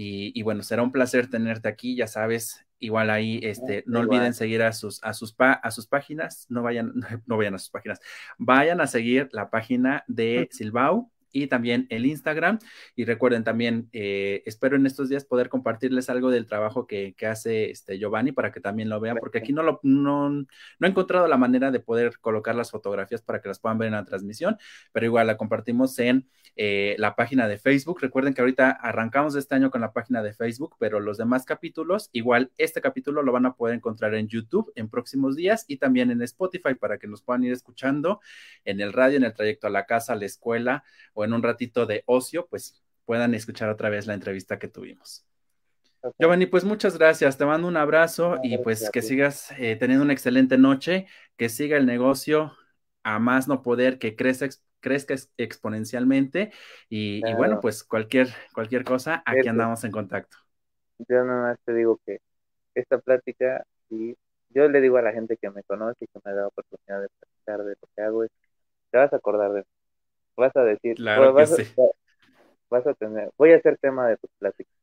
[0.00, 4.62] Y, bueno, será un placer tenerte aquí, ya sabes, igual ahí, este, no olviden seguir
[4.62, 6.92] a sus, a sus, a sus páginas, no vayan,
[7.26, 7.98] no vayan a sus páginas,
[8.38, 12.58] vayan a seguir la página de Silbao, y también el Instagram.
[12.94, 17.70] Y recuerden también, eh, espero en estos días poder compartirles algo del trabajo que, hace
[17.70, 20.46] este Giovanni para que también lo vean, porque aquí no, lo, no, no
[20.80, 23.94] he encontrado la manera de poder colocar las fotografías para que las puedan ver en
[23.94, 24.56] la transmisión,
[24.92, 26.26] pero igual la compartimos en
[26.60, 28.00] eh, la página de Facebook.
[28.00, 32.10] Recuerden que ahorita arrancamos este año con la página de Facebook, pero los demás capítulos,
[32.12, 36.10] igual este capítulo lo van a poder encontrar en YouTube en próximos días y también
[36.10, 38.20] en Spotify para que nos puedan ir escuchando
[38.64, 40.82] en el radio, en el trayecto a la casa, a la escuela
[41.18, 45.26] o en un ratito de ocio, pues puedan escuchar otra vez la entrevista que tuvimos.
[46.16, 50.12] Giovanni, pues muchas gracias, te mando un abrazo y pues que sigas eh, teniendo una
[50.12, 52.52] excelente noche, que siga el negocio
[53.02, 56.52] a más no poder, que crezca crezca exponencialmente
[56.88, 60.36] y, bueno, pues cualquier, cualquier cosa, aquí andamos en contacto.
[60.98, 62.18] Yo nada más te digo que
[62.76, 64.16] esta plática, y
[64.50, 67.02] yo le digo a la gente que me conoce y que me ha dado oportunidad
[67.02, 68.30] de platicar de lo que hago, es,
[68.92, 69.77] te vas a acordar de mí.
[70.38, 71.62] Vas a decir, claro vas, que sí.
[72.70, 74.74] vas a tener, voy a ser tema de tus pláticas.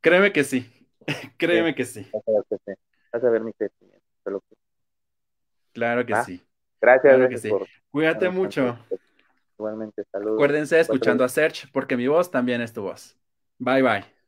[0.00, 0.66] Créeme que sí,
[1.36, 2.06] créeme que sí.
[2.12, 2.72] Vas a ver, que sí.
[3.12, 4.00] Vas a ver mi crecimiento.
[5.72, 6.42] Claro que sí.
[6.80, 7.42] Gracias,
[7.90, 8.78] Cuídate mucho.
[9.58, 10.40] Igualmente, saludos.
[10.42, 13.16] Acuérdense escuchando a Search porque mi voz también es tu voz.
[13.58, 14.19] Bye bye.